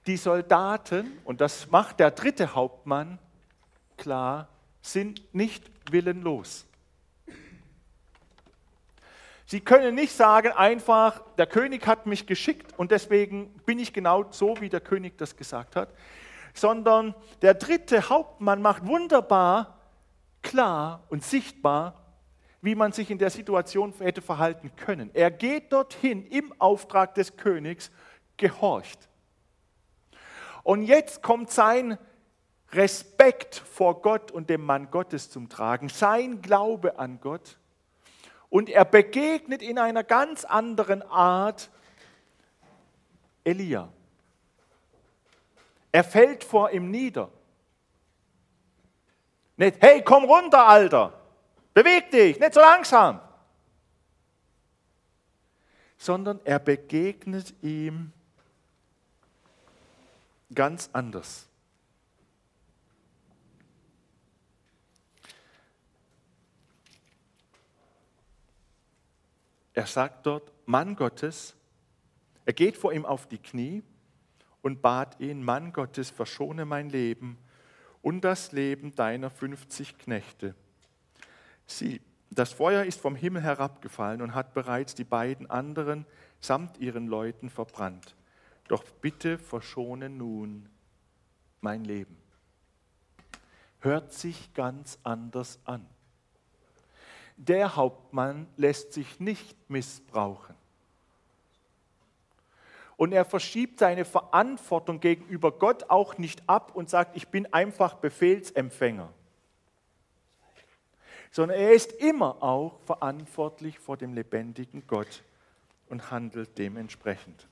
Die 0.06 0.16
Soldaten, 0.16 1.18
und 1.24 1.40
das 1.40 1.68
macht 1.70 1.98
der 1.98 2.12
dritte 2.12 2.54
Hauptmann 2.54 3.18
klar, 3.96 4.48
sind 4.82 5.22
nicht 5.34 5.70
willenlos. 5.90 6.66
Sie 9.48 9.60
können 9.60 9.94
nicht 9.94 10.12
sagen 10.12 10.52
einfach, 10.52 11.22
der 11.38 11.46
König 11.46 11.86
hat 11.86 12.06
mich 12.06 12.26
geschickt 12.26 12.76
und 12.76 12.90
deswegen 12.90 13.52
bin 13.64 13.78
ich 13.78 13.92
genau 13.92 14.26
so, 14.30 14.60
wie 14.60 14.68
der 14.68 14.80
König 14.80 15.16
das 15.18 15.36
gesagt 15.36 15.76
hat 15.76 15.88
sondern 16.58 17.14
der 17.42 17.54
dritte 17.54 18.08
Hauptmann 18.08 18.62
macht 18.62 18.86
wunderbar 18.86 19.78
klar 20.42 21.04
und 21.08 21.22
sichtbar, 21.22 22.02
wie 22.62 22.74
man 22.74 22.92
sich 22.92 23.10
in 23.10 23.18
der 23.18 23.30
Situation 23.30 23.92
hätte 23.98 24.22
verhalten 24.22 24.72
können. 24.76 25.10
Er 25.12 25.30
geht 25.30 25.72
dorthin 25.72 26.26
im 26.26 26.52
Auftrag 26.58 27.14
des 27.14 27.36
Königs, 27.36 27.90
gehorcht. 28.36 29.08
Und 30.62 30.82
jetzt 30.82 31.22
kommt 31.22 31.50
sein 31.50 31.98
Respekt 32.72 33.54
vor 33.56 34.02
Gott 34.02 34.30
und 34.30 34.50
dem 34.50 34.64
Mann 34.64 34.90
Gottes 34.90 35.30
zum 35.30 35.48
Tragen, 35.48 35.88
sein 35.88 36.42
Glaube 36.42 36.98
an 36.98 37.20
Gott. 37.20 37.58
Und 38.50 38.68
er 38.68 38.84
begegnet 38.84 39.62
in 39.62 39.78
einer 39.78 40.04
ganz 40.04 40.44
anderen 40.44 41.02
Art 41.02 41.70
Elia. 43.44 43.88
Er 45.92 46.04
fällt 46.04 46.44
vor 46.44 46.70
ihm 46.72 46.90
nieder. 46.90 47.30
Nicht, 49.56 49.78
hey, 49.80 50.02
komm 50.02 50.24
runter, 50.24 50.66
Alter, 50.66 51.18
beweg 51.72 52.10
dich, 52.10 52.38
nicht 52.38 52.52
so 52.52 52.60
langsam. 52.60 53.20
Sondern 55.96 56.40
er 56.44 56.58
begegnet 56.58 57.54
ihm 57.62 58.12
ganz 60.54 60.90
anders. 60.92 61.48
Er 69.76 69.84
sagt 69.84 70.24
dort, 70.24 70.54
Mann 70.64 70.96
Gottes, 70.96 71.54
er 72.46 72.54
geht 72.54 72.78
vor 72.78 72.94
ihm 72.94 73.04
auf 73.04 73.28
die 73.28 73.36
Knie 73.36 73.82
und 74.62 74.80
bat 74.80 75.20
ihn, 75.20 75.42
Mann 75.42 75.70
Gottes, 75.74 76.08
verschone 76.08 76.64
mein 76.64 76.88
Leben 76.88 77.36
und 78.00 78.22
das 78.22 78.52
Leben 78.52 78.94
deiner 78.94 79.28
50 79.28 79.98
Knechte. 79.98 80.54
Sieh, 81.66 82.00
das 82.30 82.54
Feuer 82.54 82.84
ist 82.84 83.02
vom 83.02 83.16
Himmel 83.16 83.42
herabgefallen 83.42 84.22
und 84.22 84.34
hat 84.34 84.54
bereits 84.54 84.94
die 84.94 85.04
beiden 85.04 85.50
anderen 85.50 86.06
samt 86.40 86.78
ihren 86.78 87.06
Leuten 87.06 87.50
verbrannt. 87.50 88.16
Doch 88.68 88.82
bitte 88.82 89.36
verschone 89.36 90.08
nun 90.08 90.70
mein 91.60 91.84
Leben. 91.84 92.16
Hört 93.80 94.14
sich 94.14 94.54
ganz 94.54 94.98
anders 95.02 95.60
an. 95.66 95.86
Der 97.36 97.76
Hauptmann 97.76 98.46
lässt 98.56 98.92
sich 98.92 99.20
nicht 99.20 99.56
missbrauchen. 99.68 100.54
Und 102.96 103.12
er 103.12 103.26
verschiebt 103.26 103.78
seine 103.78 104.06
Verantwortung 104.06 105.00
gegenüber 105.00 105.52
Gott 105.52 105.90
auch 105.90 106.16
nicht 106.16 106.48
ab 106.48 106.74
und 106.74 106.88
sagt, 106.88 107.14
ich 107.14 107.28
bin 107.28 107.52
einfach 107.52 107.94
Befehlsempfänger. 107.94 109.12
Sondern 111.30 111.58
er 111.58 111.72
ist 111.72 111.92
immer 111.92 112.42
auch 112.42 112.78
verantwortlich 112.86 113.78
vor 113.78 113.98
dem 113.98 114.14
lebendigen 114.14 114.86
Gott 114.86 115.22
und 115.90 116.10
handelt 116.10 116.56
dementsprechend. 116.56 117.46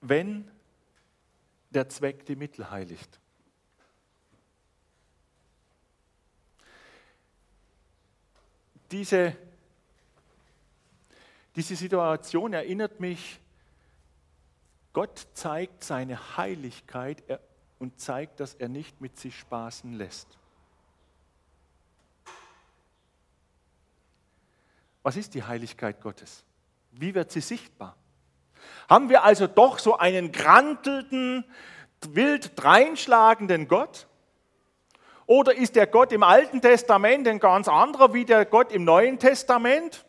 Wenn 0.00 0.50
der 1.76 1.88
Zweck 1.88 2.26
die 2.26 2.34
Mittel 2.34 2.70
heiligt. 2.70 3.20
diese, 8.90 9.36
diese 11.54 11.76
Situation 11.76 12.52
erinnert 12.52 13.00
mich, 13.00 13.40
Gott 14.92 15.26
zeigt 15.34 15.84
seine 15.84 16.36
Heiligkeit 16.36 17.22
und 17.78 18.00
zeigt, 18.00 18.40
dass 18.40 18.54
er 18.54 18.68
nicht 18.68 19.00
mit 19.00 19.18
sich 19.18 19.38
spaßen 19.38 19.92
lässt. 19.92 20.38
Was 25.02 25.16
ist 25.16 25.34
die 25.34 25.42
Heiligkeit 25.42 26.00
Gottes? 26.00 26.44
Wie 26.92 27.14
wird 27.14 27.30
sie 27.30 27.40
sichtbar? 27.40 27.96
Haben 28.88 29.08
wir 29.08 29.24
also 29.24 29.46
doch 29.46 29.78
so 29.78 29.96
einen 29.96 30.32
grantelnden, 30.32 31.44
wild 32.08 32.52
dreinschlagenden 32.56 33.68
Gott? 33.68 34.06
Oder 35.26 35.56
ist 35.56 35.74
der 35.74 35.86
Gott 35.86 36.12
im 36.12 36.22
Alten 36.22 36.60
Testament 36.60 37.26
ein 37.26 37.40
ganz 37.40 37.66
anderer 37.68 38.14
wie 38.14 38.24
der 38.24 38.44
Gott 38.44 38.70
im 38.72 38.84
Neuen 38.84 39.18
Testament? 39.18 40.04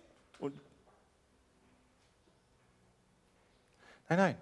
Nein, 4.10 4.20
nein. 4.20 4.38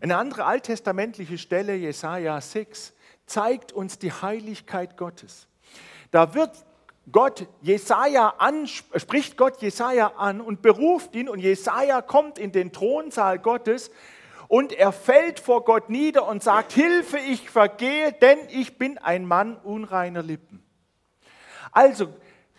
Eine 0.00 0.16
andere 0.16 0.44
alttestamentliche 0.44 1.38
Stelle, 1.38 1.74
Jesaja 1.74 2.40
6, 2.40 2.92
zeigt 3.26 3.72
uns 3.72 3.98
die 3.98 4.12
Heiligkeit 4.12 4.96
Gottes. 4.96 5.46
Da 6.10 6.34
wird 6.34 6.52
Gott 7.12 7.46
Jesaja 7.60 8.34
an, 8.38 8.66
spricht 8.66 9.36
Gott 9.36 9.60
Jesaja 9.60 10.12
an 10.16 10.40
und 10.40 10.62
beruft 10.62 11.14
ihn 11.14 11.28
und 11.28 11.38
Jesaja 11.38 12.00
kommt 12.00 12.38
in 12.38 12.50
den 12.50 12.72
Thronsaal 12.72 13.38
Gottes 13.38 13.90
und 14.48 14.72
er 14.72 14.92
fällt 14.92 15.40
vor 15.40 15.64
Gott 15.64 15.90
nieder 15.90 16.26
und 16.26 16.42
sagt, 16.42 16.72
Hilfe, 16.72 17.18
ich 17.18 17.50
vergehe, 17.50 18.12
denn 18.12 18.38
ich 18.48 18.78
bin 18.78 18.98
ein 18.98 19.26
Mann 19.26 19.56
unreiner 19.56 20.22
Lippen. 20.22 20.62
Also, 21.72 22.08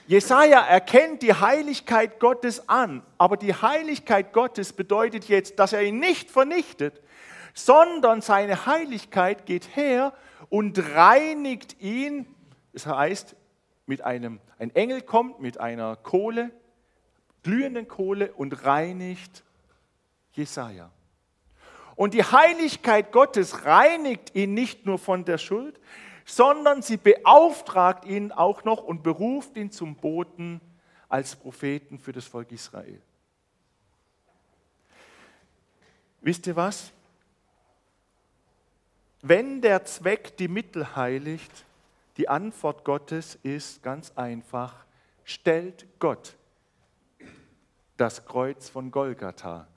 Jesaja 0.08 0.60
erkennt 0.60 1.24
die 1.24 1.34
Heiligkeit 1.34 2.20
Gottes 2.20 2.70
an, 2.70 3.02
aber 3.18 3.38
die 3.38 3.56
Heiligkeit 3.56 4.34
Gottes 4.34 4.74
bedeutet 4.74 5.26
jetzt, 5.26 5.58
dass 5.58 5.74
er 5.74 5.82
ihn 5.82 6.00
nicht 6.00 6.30
vernichtet, 6.30 7.02
sondern 7.56 8.22
seine 8.22 8.68
Heiligkeit 8.68 9.48
geht 9.48 9.76
her 9.76 10.14
und 10.50 10.78
reinigt 10.94 11.82
ihn. 11.82 12.28
Das 12.74 12.86
heißt, 12.86 13.36
mit 13.86 14.02
einem, 14.02 14.40
ein 14.58 14.74
Engel 14.76 15.02
kommt 15.02 15.40
mit 15.40 15.60
einer 15.60 15.96
Kohle, 15.96 16.52
glühenden 17.44 17.88
Kohle 17.88 18.34
und 18.34 18.66
reinigt 18.66 19.44
Jesaja. 20.34 20.92
Und 21.96 22.14
die 22.14 22.24
Heiligkeit 22.24 23.12
Gottes 23.12 23.66
reinigt 23.66 24.36
ihn 24.36 24.54
nicht 24.54 24.86
nur 24.86 25.00
von 25.00 25.24
der 25.24 25.38
Schuld, 25.38 25.80
sondern 26.26 26.82
sie 26.82 26.98
beauftragt 26.98 28.06
ihn 28.06 28.32
auch 28.32 28.64
noch 28.64 28.84
und 28.84 29.04
beruft 29.04 29.56
ihn 29.56 29.72
zum 29.72 29.96
Boten 29.96 30.60
als 31.08 31.36
Propheten 31.36 32.00
für 32.00 32.12
das 32.12 32.26
Volk 32.26 32.52
Israel. 32.52 33.00
Wisst 36.22 36.48
ihr 36.48 36.56
was? 36.56 36.92
Wenn 39.22 39.62
der 39.62 39.86
Zweck 39.86 40.36
die 40.38 40.48
Mittel 40.48 40.96
heiligt, 40.96 41.66
die 42.18 42.30
Antwort 42.30 42.86
Gottes 42.86 43.36
ist 43.44 43.84
ganz 43.84 44.12
einfach, 44.16 44.86
stellt 45.24 45.86
Gott 46.00 46.36
das 47.98 48.26
Kreuz 48.26 48.70
von 48.70 48.92
Golgatha 48.92 49.68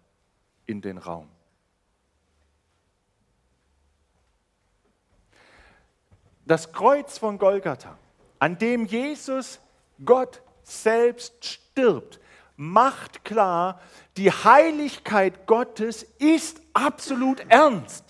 in 0.67 0.81
den 0.81 0.99
Raum. 0.99 1.29
das 6.49 6.73
Kreuz 6.73 7.19
von 7.19 7.39
Golgatha, 7.39 7.99
an 8.39 8.59
dem 8.59 8.87
Jesus 8.87 9.61
Gott 10.05 10.41
selbst 10.63 11.45
stirbt, 11.45 12.21
macht 12.57 13.25
klar, 13.25 13.81
die 14.17 14.31
Heiligkeit 14.31 15.47
Gottes 15.47 16.05
ist 16.19 16.61
absolut 16.73 17.41
ernst. 17.49 18.08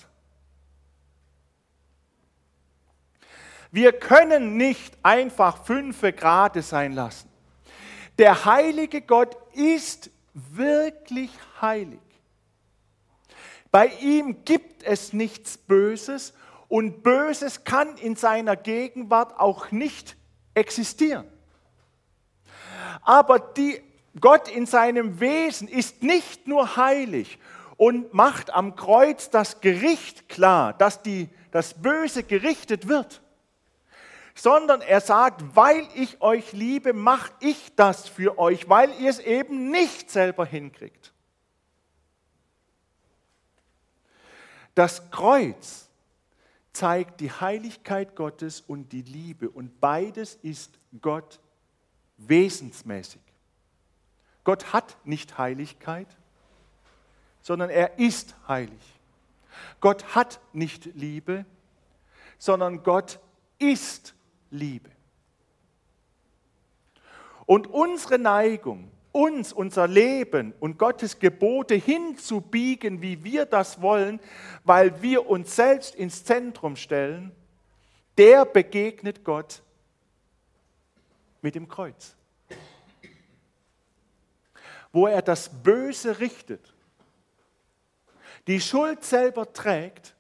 Wir 3.70 3.92
können 3.92 4.56
nicht 4.56 4.96
einfach 5.02 5.64
fünfe 5.64 6.12
Grade 6.12 6.62
sein 6.62 6.92
lassen. 6.92 7.28
Der 8.18 8.44
heilige 8.44 9.00
Gott 9.02 9.36
ist 9.52 10.10
wirklich 10.34 11.30
heilig. 11.60 12.00
Bei 13.70 13.86
ihm 14.00 14.44
gibt 14.44 14.82
es 14.82 15.12
nichts 15.12 15.58
Böses 15.58 16.32
und 16.68 17.02
Böses 17.02 17.64
kann 17.64 17.96
in 17.96 18.16
seiner 18.16 18.56
Gegenwart 18.56 19.38
auch 19.38 19.70
nicht 19.70 20.16
existieren. 20.54 21.26
Aber 23.02 23.38
die, 23.38 23.80
Gott 24.20 24.48
in 24.48 24.66
seinem 24.66 25.20
Wesen 25.20 25.68
ist 25.68 26.02
nicht 26.02 26.46
nur 26.46 26.76
heilig 26.76 27.38
und 27.76 28.12
macht 28.14 28.52
am 28.52 28.74
Kreuz 28.74 29.30
das 29.30 29.60
Gericht 29.60 30.28
klar, 30.28 30.72
dass 30.72 31.02
die, 31.02 31.28
das 31.50 31.74
Böse 31.74 32.22
gerichtet 32.22 32.88
wird, 32.88 33.22
sondern 34.38 34.82
er 34.82 35.00
sagt, 35.00 35.56
weil 35.56 35.88
ich 35.94 36.20
euch 36.22 36.52
liebe, 36.52 36.92
mache 36.92 37.32
ich 37.40 37.74
das 37.74 38.08
für 38.08 38.38
euch, 38.38 38.68
weil 38.68 38.92
ihr 39.00 39.10
es 39.10 39.18
eben 39.18 39.72
nicht 39.72 40.12
selber 40.12 40.46
hinkriegt. 40.46 41.12
Das 44.76 45.10
Kreuz 45.10 45.88
zeigt 46.72 47.20
die 47.20 47.32
Heiligkeit 47.32 48.14
Gottes 48.14 48.60
und 48.60 48.92
die 48.92 49.02
Liebe. 49.02 49.50
Und 49.50 49.80
beides 49.80 50.36
ist 50.36 50.78
Gott 51.02 51.40
wesensmäßig. 52.18 53.20
Gott 54.44 54.72
hat 54.72 54.96
nicht 55.04 55.36
Heiligkeit, 55.36 56.06
sondern 57.42 57.70
er 57.70 57.98
ist 57.98 58.36
heilig. 58.46 58.94
Gott 59.80 60.14
hat 60.14 60.38
nicht 60.52 60.84
Liebe, 60.94 61.44
sondern 62.38 62.84
Gott 62.84 63.18
ist 63.58 64.14
Liebe. 64.50 64.90
Und 67.46 67.66
unsere 67.66 68.18
Neigung, 68.18 68.90
uns, 69.12 69.52
unser 69.52 69.88
Leben 69.88 70.52
und 70.60 70.78
Gottes 70.78 71.18
Gebote 71.18 71.74
hinzubiegen, 71.74 73.00
wie 73.00 73.24
wir 73.24 73.46
das 73.46 73.80
wollen, 73.80 74.20
weil 74.64 75.02
wir 75.02 75.26
uns 75.28 75.56
selbst 75.56 75.94
ins 75.94 76.24
Zentrum 76.24 76.76
stellen, 76.76 77.32
der 78.18 78.44
begegnet 78.44 79.24
Gott 79.24 79.62
mit 81.40 81.54
dem 81.54 81.68
Kreuz. 81.68 82.16
Wo 84.92 85.06
er 85.06 85.22
das 85.22 85.48
Böse 85.62 86.18
richtet, 86.18 86.74
die 88.46 88.60
Schuld 88.60 89.04
selber 89.04 89.52
trägt, 89.52 90.14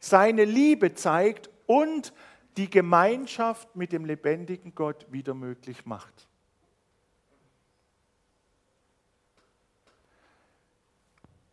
seine 0.00 0.44
Liebe 0.44 0.94
zeigt 0.94 1.48
und 1.66 2.12
die 2.56 2.70
Gemeinschaft 2.70 3.74
mit 3.74 3.92
dem 3.92 4.04
lebendigen 4.04 4.74
Gott 4.74 5.10
wieder 5.10 5.34
möglich 5.34 5.86
macht. 5.86 6.28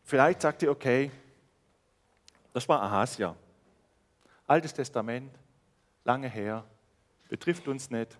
Vielleicht 0.03 0.41
sagt 0.41 0.61
ihr, 0.61 0.71
okay, 0.71 1.09
das 2.53 2.67
war 2.67 2.81
Ahasia. 2.81 3.35
Altes 4.45 4.73
Testament, 4.73 5.33
lange 6.03 6.27
her, 6.27 6.65
betrifft 7.29 7.67
uns 7.67 7.89
nicht. 7.89 8.17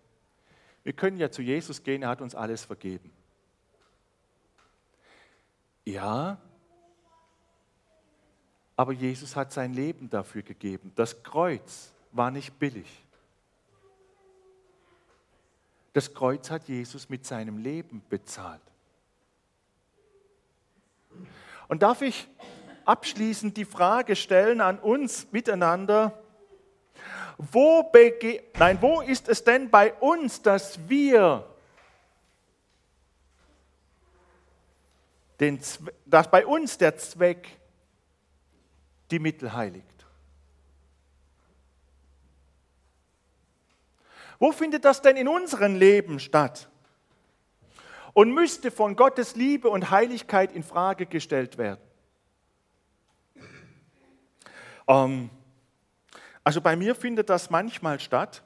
Wir 0.84 0.94
können 0.94 1.18
ja 1.18 1.30
zu 1.30 1.42
Jesus 1.42 1.84
gehen, 1.84 2.04
er 2.04 2.10
hat 2.10 2.22
uns 2.22 2.34
alles 2.34 2.64
vergeben. 2.64 3.12
Ja, 5.84 6.40
aber 8.76 8.94
Jesus 8.94 9.36
hat 9.36 9.52
sein 9.52 9.74
Leben 9.74 10.10
dafür 10.10 10.42
gegeben. 10.42 10.92
Das 10.96 11.22
Kreuz 11.24 11.92
war 12.12 12.32
nicht 12.32 12.58
billig. 12.60 12.88
Das 15.94 16.14
Kreuz 16.14 16.50
hat 16.50 16.68
Jesus 16.68 17.10
mit 17.10 17.26
seinem 17.26 17.58
Leben 17.58 18.02
bezahlt. 18.10 18.62
Und 21.68 21.84
darf 21.84 22.02
ich 22.02 22.28
abschließend 22.86 23.56
die 23.58 23.66
Frage 23.66 24.16
stellen 24.16 24.62
an 24.62 24.80
uns 24.80 25.32
miteinander, 25.32 26.22
wo, 27.38 27.92
Nein, 28.58 28.78
wo 28.82 29.02
ist 29.02 29.28
es 29.28 29.44
denn 29.44 29.70
bei 29.70 29.94
uns, 29.94 30.42
dass 30.42 30.88
wir 30.88 31.48
den, 35.40 35.60
dass 36.06 36.30
bei 36.30 36.46
uns 36.46 36.78
der 36.78 36.98
Zweck 36.98 37.48
die 39.10 39.20
Mittel 39.20 39.54
heiligt? 39.54 40.01
Wo 44.42 44.52
findet 44.52 44.84
das 44.84 45.02
denn 45.02 45.16
in 45.16 45.30
unserem 45.30 45.76
Leben 45.76 46.20
statt? 46.20 46.68
und 48.14 48.34
müsste 48.34 48.72
von 48.72 48.96
Gottes 48.96 49.36
Liebe 49.36 49.70
und 49.70 49.90
Heiligkeit 49.90 50.52
in 50.52 50.64
Frage 50.64 51.06
gestellt 51.06 51.58
werden. 51.58 51.82
Ähm, 54.88 55.30
also 56.44 56.62
bei 56.62 56.76
mir 56.76 56.96
findet 56.96 57.30
das 57.30 57.50
manchmal 57.50 58.00
statt, 58.00 58.44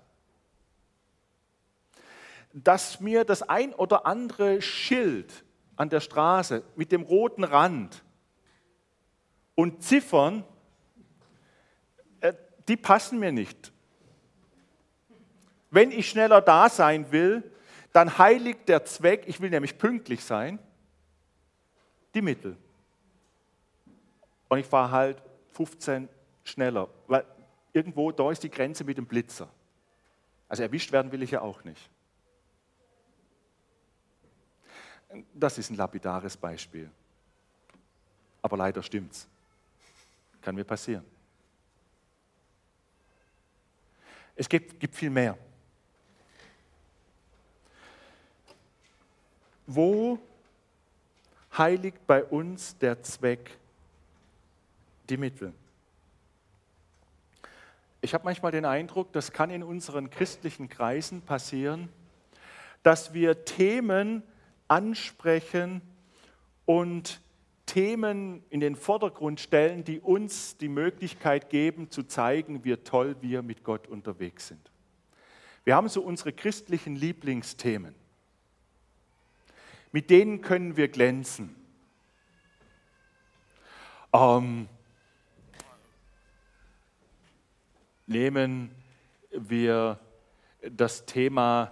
dass 2.53 2.99
mir 2.99 3.25
das 3.25 3.41
ein 3.41 3.73
oder 3.73 4.05
andere 4.05 4.61
Schild 4.61 5.43
an 5.75 5.89
der 5.89 5.99
Straße 5.99 6.63
mit 6.75 6.91
dem 6.91 7.01
roten 7.01 7.43
Rand 7.43 8.03
und 9.55 9.83
Ziffern, 9.83 10.45
äh, 12.21 12.33
die 12.67 12.77
passen 12.77 13.19
mir 13.19 13.31
nicht. 13.31 13.73
Wenn 15.75 15.91
ich 15.91 16.09
schneller 16.09 16.39
da 16.39 16.69
sein 16.69 17.11
will, 17.11 17.43
dann 17.91 18.17
heiligt 18.17 18.69
der 18.69 18.85
Zweck, 18.85 19.25
ich 19.27 19.41
will 19.41 19.49
nämlich 19.49 19.77
pünktlich 19.77 20.23
sein, 20.23 20.57
die 22.13 22.21
Mittel. 22.21 22.55
Und 24.47 24.59
ich 24.59 24.65
fahre 24.65 24.91
halt 24.91 25.21
15 25.51 26.07
schneller, 26.45 26.87
weil 27.07 27.25
irgendwo 27.73 28.09
da 28.13 28.31
ist 28.31 28.41
die 28.43 28.49
Grenze 28.49 28.85
mit 28.85 28.97
dem 28.97 29.05
Blitzer. 29.05 29.49
Also 30.47 30.63
erwischt 30.63 30.93
werden 30.93 31.11
will 31.11 31.21
ich 31.23 31.31
ja 31.31 31.41
auch 31.41 31.61
nicht. 31.65 31.89
Das 35.33 35.57
ist 35.57 35.71
ein 35.71 35.75
lapidares 35.75 36.37
Beispiel. 36.37 36.89
Aber 38.41 38.55
leider 38.55 38.81
stimmt's. 38.81 39.27
Kann 40.41 40.55
mir 40.55 40.63
passieren. 40.63 41.03
Es 44.37 44.47
gibt, 44.47 44.79
gibt 44.79 44.95
viel 44.95 45.09
mehr. 45.09 45.37
Wo 49.67 50.19
heiligt 51.57 52.05
bei 52.05 52.23
uns 52.23 52.77
der 52.77 53.01
Zweck 53.01 53.57
die 55.09 55.17
Mittel? 55.17 55.53
Ich 58.01 58.13
habe 58.13 58.25
manchmal 58.25 58.51
den 58.51 58.65
Eindruck, 58.65 59.11
das 59.13 59.31
kann 59.31 59.49
in 59.49 59.63
unseren 59.63 60.11
christlichen 60.11 60.69
Kreisen 60.69 61.21
passieren, 61.21 61.89
dass 62.83 63.13
wir 63.13 63.45
Themen 63.45 64.21
ansprechen 64.67 65.81
und 66.65 67.19
Themen 67.65 68.43
in 68.51 68.59
den 68.59 68.75
Vordergrund 68.75 69.39
stellen, 69.39 69.83
die 69.83 69.99
uns 69.99 70.57
die 70.57 70.67
Möglichkeit 70.67 71.49
geben 71.49 71.89
zu 71.89 72.03
zeigen, 72.03 72.63
wie 72.63 72.77
toll 72.77 73.15
wir 73.21 73.41
mit 73.41 73.63
Gott 73.63 73.87
unterwegs 73.87 74.49
sind. 74.49 74.71
Wir 75.63 75.75
haben 75.75 75.89
so 75.89 76.03
unsere 76.03 76.31
christlichen 76.31 76.95
Lieblingsthemen 76.95 77.95
mit 79.95 80.09
denen 80.09 80.41
können 80.41 80.75
wir 80.75 80.89
glänzen. 80.89 81.55
Ähm, 84.11 84.67
nehmen 88.05 88.71
wir 89.31 89.97
das 90.69 91.05
Thema, 91.05 91.71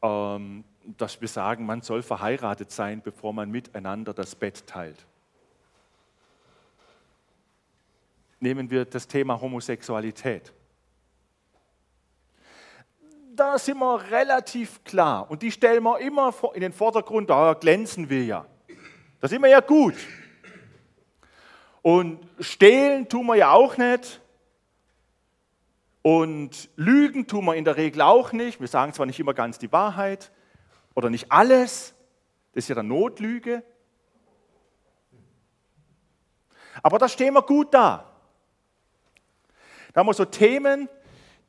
ähm, 0.00 0.64
dass 0.96 1.20
wir 1.20 1.28
sagen, 1.28 1.66
man 1.66 1.82
soll 1.82 2.00
verheiratet 2.02 2.70
sein, 2.70 3.02
bevor 3.02 3.34
man 3.34 3.50
miteinander 3.50 4.14
das 4.14 4.34
Bett 4.34 4.66
teilt. 4.66 5.04
Nehmen 8.38 8.70
wir 8.70 8.86
das 8.86 9.06
Thema 9.06 9.38
Homosexualität 9.38 10.54
da 13.40 13.58
sind 13.58 13.78
wir 13.78 14.10
relativ 14.10 14.84
klar. 14.84 15.30
Und 15.30 15.40
die 15.40 15.50
stellen 15.50 15.82
wir 15.82 15.98
immer 16.00 16.34
in 16.52 16.60
den 16.60 16.74
Vordergrund, 16.74 17.30
da 17.30 17.54
glänzen 17.54 18.10
wir 18.10 18.22
ja. 18.22 18.46
Da 19.18 19.28
sind 19.28 19.40
wir 19.40 19.48
ja 19.48 19.60
gut. 19.60 19.94
Und 21.80 22.20
stehlen 22.38 23.08
tun 23.08 23.24
wir 23.24 23.36
ja 23.36 23.52
auch 23.52 23.78
nicht. 23.78 24.20
Und 26.02 26.68
lügen 26.76 27.26
tun 27.26 27.46
wir 27.46 27.54
in 27.54 27.64
der 27.64 27.78
Regel 27.78 28.02
auch 28.02 28.32
nicht. 28.32 28.60
Wir 28.60 28.68
sagen 28.68 28.92
zwar 28.92 29.06
nicht 29.06 29.18
immer 29.18 29.32
ganz 29.32 29.58
die 29.58 29.72
Wahrheit 29.72 30.30
oder 30.94 31.08
nicht 31.08 31.32
alles. 31.32 31.94
Das 32.52 32.64
ist 32.64 32.68
ja 32.68 32.74
der 32.74 32.84
Notlüge. 32.84 33.62
Aber 36.82 36.98
da 36.98 37.08
stehen 37.08 37.32
wir 37.32 37.42
gut 37.42 37.72
da. 37.72 38.04
Da 39.94 40.00
haben 40.00 40.06
wir 40.08 40.14
so 40.14 40.26
Themen, 40.26 40.90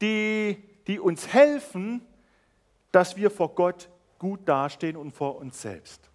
die 0.01 0.70
die 0.91 0.99
uns 0.99 1.31
helfen, 1.31 2.05
dass 2.91 3.15
wir 3.15 3.31
vor 3.31 3.55
Gott 3.55 3.87
gut 4.19 4.41
dastehen 4.43 4.97
und 4.97 5.11
vor 5.11 5.37
uns 5.37 5.61
selbst. 5.61 6.09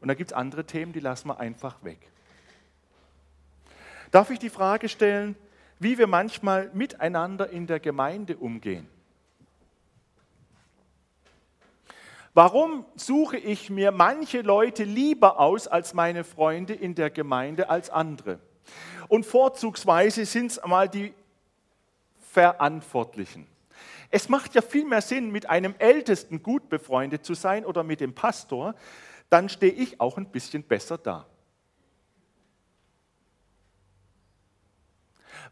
Und 0.00 0.08
da 0.08 0.14
gibt 0.14 0.32
es 0.32 0.36
andere 0.36 0.64
Themen, 0.64 0.92
die 0.92 0.98
lassen 0.98 1.28
wir 1.28 1.38
einfach 1.38 1.84
weg. 1.84 2.10
Darf 4.10 4.30
ich 4.30 4.40
die 4.40 4.50
Frage 4.50 4.88
stellen, 4.88 5.36
wie 5.78 5.96
wir 5.96 6.08
manchmal 6.08 6.72
miteinander 6.74 7.50
in 7.50 7.68
der 7.68 7.78
Gemeinde 7.78 8.36
umgehen? 8.36 8.88
Warum 12.34 12.84
suche 12.96 13.36
ich 13.36 13.70
mir 13.70 13.92
manche 13.92 14.40
Leute 14.40 14.82
lieber 14.82 15.38
aus 15.38 15.68
als 15.68 15.94
meine 15.94 16.24
Freunde 16.24 16.74
in 16.74 16.96
der 16.96 17.10
Gemeinde 17.10 17.70
als 17.70 17.90
andere? 17.90 18.40
Und 19.06 19.24
vorzugsweise 19.24 20.26
sind 20.26 20.50
es 20.50 20.58
einmal 20.58 20.88
die 20.88 21.14
Verantwortlichen. 22.32 23.46
Es 24.10 24.28
macht 24.28 24.54
ja 24.54 24.62
viel 24.62 24.84
mehr 24.84 25.02
Sinn, 25.02 25.30
mit 25.30 25.48
einem 25.48 25.74
Ältesten 25.78 26.42
gut 26.42 26.68
befreundet 26.68 27.24
zu 27.24 27.34
sein 27.34 27.64
oder 27.64 27.84
mit 27.84 28.00
dem 28.00 28.14
Pastor, 28.14 28.74
dann 29.28 29.48
stehe 29.48 29.72
ich 29.72 30.00
auch 30.00 30.16
ein 30.16 30.30
bisschen 30.30 30.64
besser 30.64 30.98
da. 30.98 31.26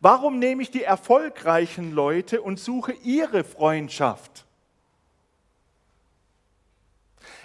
Warum 0.00 0.38
nehme 0.38 0.62
ich 0.62 0.70
die 0.70 0.82
erfolgreichen 0.82 1.92
Leute 1.92 2.42
und 2.42 2.58
suche 2.58 2.92
ihre 2.92 3.42
Freundschaft? 3.42 4.44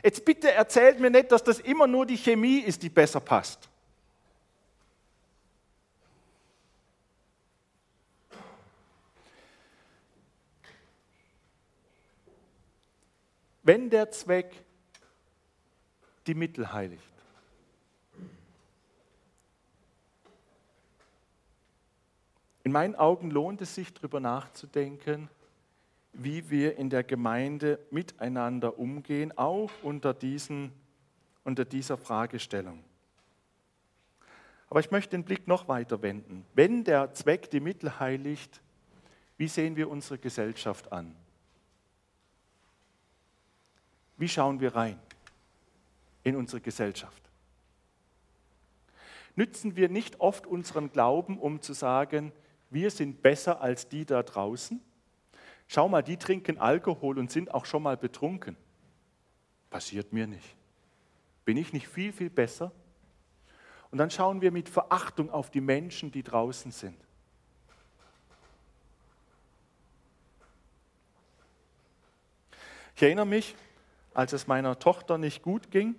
Jetzt 0.04 0.26
bitte 0.26 0.52
erzählt 0.52 1.00
mir 1.00 1.10
nicht, 1.10 1.32
dass 1.32 1.44
das 1.44 1.60
immer 1.60 1.88
nur 1.88 2.06
die 2.06 2.18
Chemie 2.18 2.60
ist, 2.60 2.84
die 2.84 2.90
besser 2.90 3.20
passt. 3.20 3.70
Wenn 13.64 13.90
der 13.90 14.12
Zweck 14.12 14.54
die 16.28 16.36
Mittel 16.36 16.72
heiligt. 16.72 17.04
In 22.64 22.72
meinen 22.72 22.96
Augen 22.96 23.30
lohnt 23.30 23.62
es 23.62 23.76
sich, 23.76 23.94
darüber 23.94 24.20
nachzudenken, 24.20 25.30
wie 26.14 26.50
wir 26.50 26.78
in 26.78 26.90
der 26.90 27.04
Gemeinde 27.04 27.80
miteinander 27.92 28.78
umgehen, 28.80 29.38
auch 29.38 29.72
unter, 29.82 30.14
diesen, 30.14 30.72
unter 31.44 31.66
dieser 31.66 31.98
Fragestellung. 31.98 32.84
Aber 34.70 34.80
ich 34.80 34.92
möchte 34.92 35.12
den 35.12 35.24
Blick 35.24 35.48
noch 35.48 35.68
weiter 35.68 36.02
wenden. 36.02 36.46
Wenn 36.54 36.84
der 36.84 37.14
Zweck 37.14 37.50
die 37.52 37.60
Mittel 37.60 38.00
heiligt, 38.00 38.62
wie 39.38 39.48
sehen 39.48 39.76
wir 39.76 39.90
unsere 39.90 40.18
Gesellschaft 40.18 40.92
an? 40.92 41.16
Wie 44.18 44.28
schauen 44.28 44.60
wir 44.60 44.76
rein 44.76 45.00
in 46.24 46.36
unsere 46.36 46.62
Gesellschaft? 46.62 47.22
Nützen 49.36 49.76
wir 49.76 49.90
nicht 49.90 50.20
oft 50.20 50.46
unseren 50.46 50.92
Glauben, 50.92 51.40
um 51.40 51.62
zu 51.62 51.74
sagen, 51.74 52.32
wir 52.70 52.92
sind 52.92 53.22
besser 53.22 53.62
als 53.62 53.88
die 53.88 54.06
da 54.06 54.22
draußen? 54.22 54.80
Schau 55.68 55.90
mal, 55.90 56.04
die 56.04 56.18
trinken 56.18 56.60
Alkohol 56.60 57.18
und 57.18 57.32
sind 57.32 57.54
auch 57.54 57.66
schon 57.66 57.84
mal 57.84 57.98
betrunken. 57.98 58.56
Passiert 59.70 60.14
mir 60.14 60.28
nicht. 60.28 60.56
Bin 61.46 61.58
ich 61.58 61.74
nicht 61.74 61.88
viel, 61.88 62.14
viel 62.14 62.30
besser? 62.30 62.72
Und 63.90 63.98
dann 63.98 64.12
schauen 64.12 64.42
wir 64.42 64.52
mit 64.52 64.70
Verachtung 64.70 65.30
auf 65.30 65.50
die 65.50 65.62
Menschen, 65.62 66.12
die 66.12 66.24
draußen 66.24 66.72
sind. 66.72 66.98
Ich 72.96 73.02
erinnere 73.02 73.26
mich, 73.26 73.56
als 74.14 74.34
es 74.34 74.48
meiner 74.48 74.80
Tochter 74.80 75.18
nicht 75.18 75.42
gut 75.42 75.72
ging, 75.72 75.96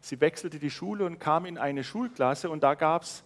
sie 0.00 0.20
wechselte 0.20 0.58
die 0.58 0.70
Schule 0.70 1.06
und 1.06 1.18
kam 1.18 1.46
in 1.46 1.58
eine 1.58 1.84
Schulklasse 1.84 2.50
und 2.50 2.62
da 2.62 2.74
gab 2.74 3.02
es 3.02 3.24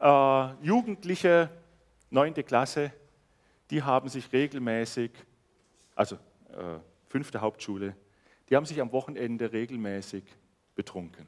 äh, 0.00 0.54
Jugendliche, 0.64 1.50
neunte 2.10 2.42
Klasse, 2.44 2.92
die 3.70 3.82
haben 3.82 4.08
sich 4.08 4.32
regelmäßig, 4.32 5.10
also 5.94 6.16
äh, 6.50 6.78
fünfte 7.08 7.40
Hauptschule, 7.40 7.96
die 8.48 8.56
haben 8.56 8.66
sich 8.66 8.80
am 8.80 8.92
Wochenende 8.92 9.52
regelmäßig 9.52 10.24
betrunken. 10.74 11.26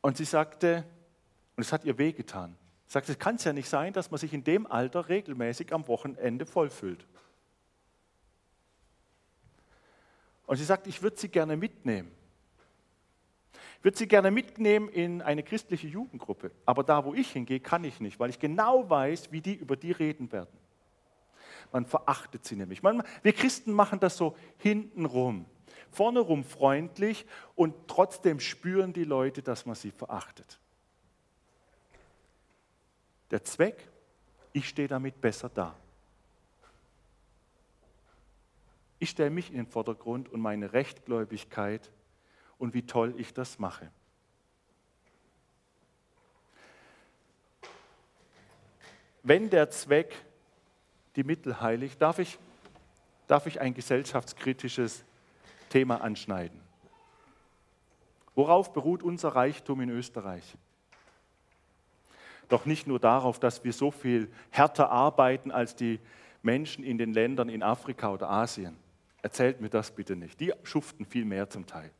Und 0.00 0.16
sie 0.16 0.24
sagte, 0.24 0.84
und 1.56 1.62
es 1.62 1.72
hat 1.72 1.84
ihr 1.84 1.98
wehgetan, 1.98 2.56
sagte, 2.92 3.12
es 3.12 3.18
kann 3.18 3.36
ja 3.38 3.52
nicht 3.52 3.68
sein, 3.68 3.92
dass 3.92 4.10
man 4.10 4.18
sich 4.18 4.32
in 4.32 4.44
dem 4.44 4.66
Alter 4.66 5.08
regelmäßig 5.08 5.72
am 5.72 5.86
Wochenende 5.88 6.46
vollfüllt. 6.46 7.06
Und 10.46 10.56
sie 10.56 10.64
sagt, 10.64 10.86
ich 10.86 11.02
würde 11.02 11.16
sie 11.16 11.28
gerne 11.28 11.56
mitnehmen. 11.56 12.12
Ich 13.78 13.84
würde 13.84 13.98
sie 13.98 14.06
gerne 14.06 14.30
mitnehmen 14.30 14.88
in 14.88 15.22
eine 15.22 15.42
christliche 15.42 15.88
Jugendgruppe. 15.88 16.52
Aber 16.64 16.84
da, 16.84 17.04
wo 17.04 17.14
ich 17.14 17.30
hingehe, 17.30 17.60
kann 17.60 17.84
ich 17.84 18.00
nicht, 18.00 18.18
weil 18.18 18.30
ich 18.30 18.38
genau 18.38 18.88
weiß, 18.88 19.32
wie 19.32 19.40
die 19.40 19.54
über 19.54 19.76
die 19.76 19.92
reden 19.92 20.30
werden. 20.32 20.56
Man 21.72 21.84
verachtet 21.84 22.44
sie 22.44 22.56
nämlich. 22.56 22.82
Man, 22.82 23.02
wir 23.22 23.32
Christen 23.32 23.72
machen 23.72 23.98
das 23.98 24.16
so 24.16 24.36
hintenrum 24.58 25.46
vorne 25.96 26.20
rum 26.20 26.44
freundlich 26.44 27.26
und 27.54 27.74
trotzdem 27.88 28.38
spüren 28.38 28.92
die 28.92 29.04
Leute, 29.04 29.42
dass 29.42 29.66
man 29.66 29.74
sie 29.74 29.90
verachtet. 29.90 30.60
Der 33.30 33.42
Zweck, 33.44 33.88
ich 34.52 34.68
stehe 34.68 34.88
damit 34.88 35.20
besser 35.20 35.48
da. 35.48 35.74
Ich 38.98 39.10
stelle 39.10 39.30
mich 39.30 39.50
in 39.50 39.56
den 39.56 39.66
Vordergrund 39.66 40.28
und 40.28 40.40
meine 40.40 40.72
Rechtgläubigkeit 40.72 41.90
und 42.58 42.72
wie 42.72 42.86
toll 42.86 43.14
ich 43.18 43.34
das 43.34 43.58
mache. 43.58 43.90
Wenn 49.22 49.50
der 49.50 49.70
Zweck 49.70 50.14
die 51.16 51.24
Mittel 51.24 51.60
heiligt, 51.60 52.00
darf 52.00 52.20
ich, 52.20 52.38
darf 53.26 53.46
ich 53.46 53.60
ein 53.60 53.74
gesellschaftskritisches 53.74 55.04
Thema 55.68 56.00
anschneiden. 56.00 56.60
Worauf 58.36 58.72
beruht 58.72 59.02
unser 59.02 59.30
Reichtum 59.30 59.80
in 59.80 59.90
Österreich? 59.90 60.56
Doch 62.48 62.66
nicht 62.66 62.86
nur 62.86 63.00
darauf, 63.00 63.38
dass 63.38 63.64
wir 63.64 63.72
so 63.72 63.90
viel 63.90 64.28
härter 64.50 64.90
arbeiten 64.90 65.50
als 65.50 65.74
die 65.74 66.00
Menschen 66.42 66.84
in 66.84 66.98
den 66.98 67.12
Ländern 67.12 67.48
in 67.48 67.62
Afrika 67.62 68.10
oder 68.12 68.30
Asien. 68.30 68.76
Erzählt 69.22 69.60
mir 69.60 69.68
das 69.68 69.90
bitte 69.90 70.14
nicht. 70.14 70.38
Die 70.38 70.52
schuften 70.62 71.04
viel 71.04 71.24
mehr 71.24 71.50
zum 71.50 71.66
Teil. 71.66 71.90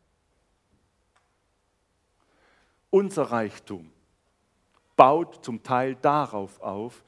Unser 2.90 3.24
Reichtum 3.24 3.90
baut 4.94 5.44
zum 5.44 5.62
Teil 5.62 5.96
darauf 5.96 6.60
auf, 6.60 7.04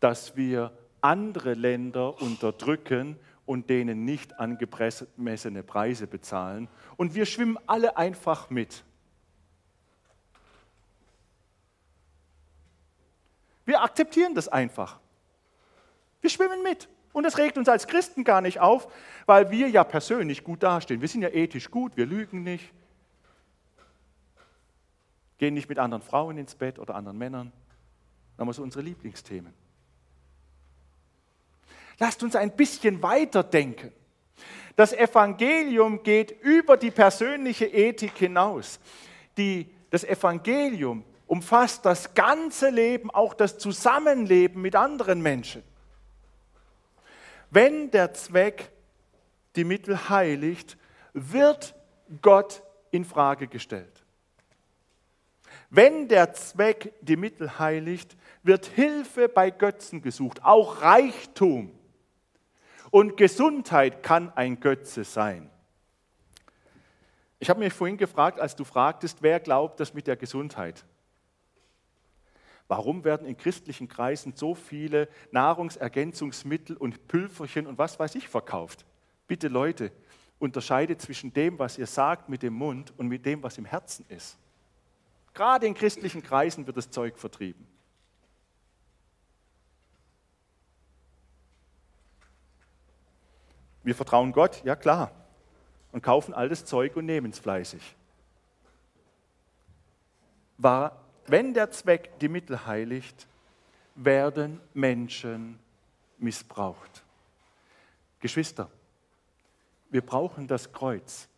dass 0.00 0.36
wir 0.36 0.72
andere 1.00 1.54
Länder 1.54 2.20
unterdrücken 2.20 3.16
und 3.46 3.70
denen 3.70 4.04
nicht 4.04 4.40
angemessene 4.40 5.62
Preise 5.62 6.06
bezahlen. 6.06 6.68
Und 6.96 7.14
wir 7.14 7.26
schwimmen 7.26 7.58
alle 7.66 7.96
einfach 7.96 8.50
mit. 8.50 8.84
Wir 13.68 13.82
akzeptieren 13.82 14.34
das 14.34 14.48
einfach. 14.48 14.98
Wir 16.22 16.30
schwimmen 16.30 16.62
mit. 16.62 16.88
Und 17.12 17.24
das 17.24 17.36
regt 17.36 17.58
uns 17.58 17.68
als 17.68 17.86
Christen 17.86 18.24
gar 18.24 18.40
nicht 18.40 18.60
auf, 18.60 18.90
weil 19.26 19.50
wir 19.50 19.68
ja 19.68 19.84
persönlich 19.84 20.42
gut 20.42 20.62
dastehen. 20.62 21.02
Wir 21.02 21.08
sind 21.08 21.20
ja 21.20 21.28
ethisch 21.28 21.70
gut, 21.70 21.94
wir 21.94 22.06
lügen 22.06 22.42
nicht, 22.42 22.72
gehen 25.36 25.52
nicht 25.52 25.68
mit 25.68 25.78
anderen 25.78 26.02
Frauen 26.02 26.38
ins 26.38 26.54
Bett 26.54 26.78
oder 26.78 26.94
anderen 26.94 27.18
Männern. 27.18 27.52
Das 28.38 28.46
haben 28.46 28.52
so 28.54 28.62
unsere 28.62 28.82
Lieblingsthemen. 28.82 29.52
Lasst 31.98 32.22
uns 32.22 32.36
ein 32.36 32.56
bisschen 32.56 33.02
weiter 33.02 33.42
denken. 33.42 33.92
Das 34.76 34.94
Evangelium 34.94 36.02
geht 36.02 36.30
über 36.40 36.78
die 36.78 36.90
persönliche 36.90 37.66
Ethik 37.66 38.16
hinaus. 38.16 38.80
Die, 39.36 39.68
das 39.90 40.04
Evangelium 40.04 41.04
umfasst 41.28 41.84
das 41.84 42.14
ganze 42.14 42.70
Leben, 42.70 43.10
auch 43.10 43.34
das 43.34 43.58
Zusammenleben 43.58 44.60
mit 44.60 44.74
anderen 44.74 45.22
Menschen. 45.22 45.62
Wenn 47.50 47.90
der 47.90 48.12
Zweck 48.14 48.72
die 49.54 49.64
Mittel 49.64 50.08
heiligt, 50.08 50.76
wird 51.12 51.74
Gott 52.22 52.62
in 52.90 53.04
Frage 53.04 53.46
gestellt. 53.46 54.04
Wenn 55.70 56.08
der 56.08 56.32
Zweck 56.32 56.94
die 57.02 57.16
Mittel 57.16 57.58
heiligt, 57.58 58.16
wird 58.42 58.66
Hilfe 58.66 59.28
bei 59.28 59.50
Götzen 59.50 60.00
gesucht, 60.00 60.42
auch 60.42 60.80
Reichtum. 60.80 61.78
Und 62.90 63.18
Gesundheit 63.18 64.02
kann 64.02 64.32
ein 64.34 64.60
Götze 64.60 65.04
sein. 65.04 65.50
Ich 67.38 67.50
habe 67.50 67.60
mich 67.60 67.72
vorhin 67.72 67.98
gefragt, 67.98 68.40
als 68.40 68.56
du 68.56 68.64
fragtest, 68.64 69.22
wer 69.22 69.40
glaubt 69.40 69.78
das 69.78 69.92
mit 69.92 70.06
der 70.06 70.16
Gesundheit? 70.16 70.84
Warum 72.68 73.02
werden 73.02 73.26
in 73.26 73.36
christlichen 73.36 73.88
Kreisen 73.88 74.34
so 74.36 74.54
viele 74.54 75.08
Nahrungsergänzungsmittel 75.32 76.76
und 76.76 77.08
Pülferchen 77.08 77.66
und 77.66 77.78
was 77.78 77.98
weiß 77.98 78.14
ich 78.14 78.28
verkauft? 78.28 78.84
Bitte 79.26 79.48
Leute, 79.48 79.90
unterscheidet 80.38 81.00
zwischen 81.00 81.32
dem, 81.32 81.58
was 81.58 81.78
ihr 81.78 81.86
sagt 81.86 82.28
mit 82.28 82.42
dem 82.42 82.54
Mund 82.54 82.92
und 82.96 83.08
mit 83.08 83.26
dem, 83.26 83.42
was 83.42 83.58
im 83.58 83.64
Herzen 83.64 84.04
ist. 84.08 84.38
Gerade 85.34 85.66
in 85.66 85.74
christlichen 85.74 86.22
Kreisen 86.22 86.66
wird 86.66 86.76
das 86.76 86.90
Zeug 86.90 87.18
vertrieben. 87.18 87.66
Wir 93.82 93.94
vertrauen 93.94 94.32
Gott, 94.32 94.62
ja 94.64 94.76
klar, 94.76 95.12
und 95.92 96.02
kaufen 96.02 96.34
all 96.34 96.48
das 96.48 96.64
Zeug 96.64 96.94
und 96.96 97.06
nehmen 97.06 97.30
es 97.30 97.38
fleißig. 97.38 97.96
War, 100.58 101.07
wenn 101.30 101.54
der 101.54 101.70
Zweck 101.70 102.18
die 102.20 102.28
Mittel 102.28 102.66
heiligt, 102.66 103.26
werden 103.94 104.60
Menschen 104.74 105.58
missbraucht. 106.18 107.04
Geschwister, 108.20 108.70
wir 109.90 110.02
brauchen 110.02 110.46
das 110.46 110.72
Kreuz. 110.72 111.28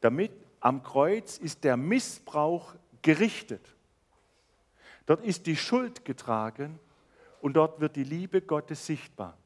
Damit 0.00 0.32
am 0.60 0.82
Kreuz 0.82 1.38
ist 1.38 1.64
der 1.64 1.76
Missbrauch 1.76 2.74
gerichtet. 3.02 3.74
Dort 5.06 5.22
ist 5.24 5.46
die 5.46 5.56
Schuld 5.56 6.04
getragen 6.04 6.78
und 7.40 7.54
dort 7.54 7.80
wird 7.80 7.96
die 7.96 8.04
Liebe 8.04 8.40
Gottes 8.40 8.86
sichtbar. 8.86 9.36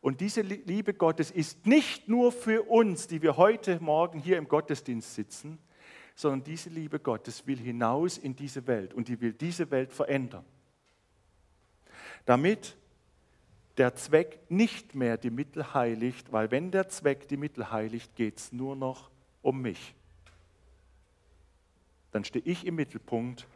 Und 0.00 0.20
diese 0.20 0.42
Liebe 0.42 0.94
Gottes 0.94 1.30
ist 1.30 1.66
nicht 1.66 2.08
nur 2.08 2.32
für 2.32 2.62
uns, 2.62 3.08
die 3.08 3.20
wir 3.20 3.36
heute 3.36 3.80
Morgen 3.80 4.20
hier 4.20 4.38
im 4.38 4.48
Gottesdienst 4.48 5.14
sitzen, 5.14 5.58
sondern 6.18 6.42
diese 6.42 6.68
Liebe 6.68 6.98
Gottes 6.98 7.46
will 7.46 7.58
hinaus 7.58 8.18
in 8.18 8.34
diese 8.34 8.66
Welt 8.66 8.92
und 8.92 9.06
die 9.06 9.20
will 9.20 9.32
diese 9.32 9.70
Welt 9.70 9.92
verändern. 9.92 10.44
Damit 12.24 12.76
der 13.76 13.94
Zweck 13.94 14.40
nicht 14.48 14.96
mehr 14.96 15.16
die 15.16 15.30
Mittel 15.30 15.74
heiligt, 15.74 16.32
weil 16.32 16.50
wenn 16.50 16.72
der 16.72 16.88
Zweck 16.88 17.28
die 17.28 17.36
Mittel 17.36 17.70
heiligt, 17.70 18.16
geht 18.16 18.38
es 18.38 18.50
nur 18.50 18.74
noch 18.74 19.12
um 19.42 19.62
mich. 19.62 19.94
Dann 22.10 22.24
stehe 22.24 22.44
ich 22.44 22.66
im 22.66 22.74
Mittelpunkt 22.74 23.46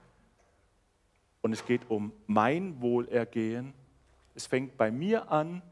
und 1.40 1.52
es 1.52 1.66
geht 1.66 1.90
um 1.90 2.12
mein 2.28 2.80
Wohlergehen. 2.80 3.74
Es 4.36 4.46
fängt 4.46 4.76
bei 4.76 4.92
mir 4.92 5.32
an, 5.32 5.62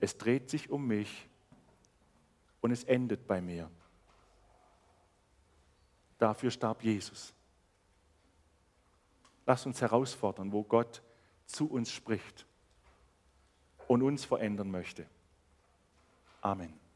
es 0.00 0.18
dreht 0.18 0.50
sich 0.50 0.68
um 0.68 0.84
mich 0.84 1.28
und 2.60 2.72
es 2.72 2.82
endet 2.82 3.28
bei 3.28 3.40
mir. 3.40 3.70
Dafür 6.18 6.50
starb 6.50 6.82
Jesus. 6.82 7.32
Lass 9.46 9.64
uns 9.64 9.80
herausfordern, 9.80 10.52
wo 10.52 10.62
Gott 10.62 11.02
zu 11.46 11.70
uns 11.70 11.90
spricht 11.90 12.44
und 13.86 14.02
uns 14.02 14.24
verändern 14.24 14.70
möchte. 14.70 15.06
Amen. 16.42 16.87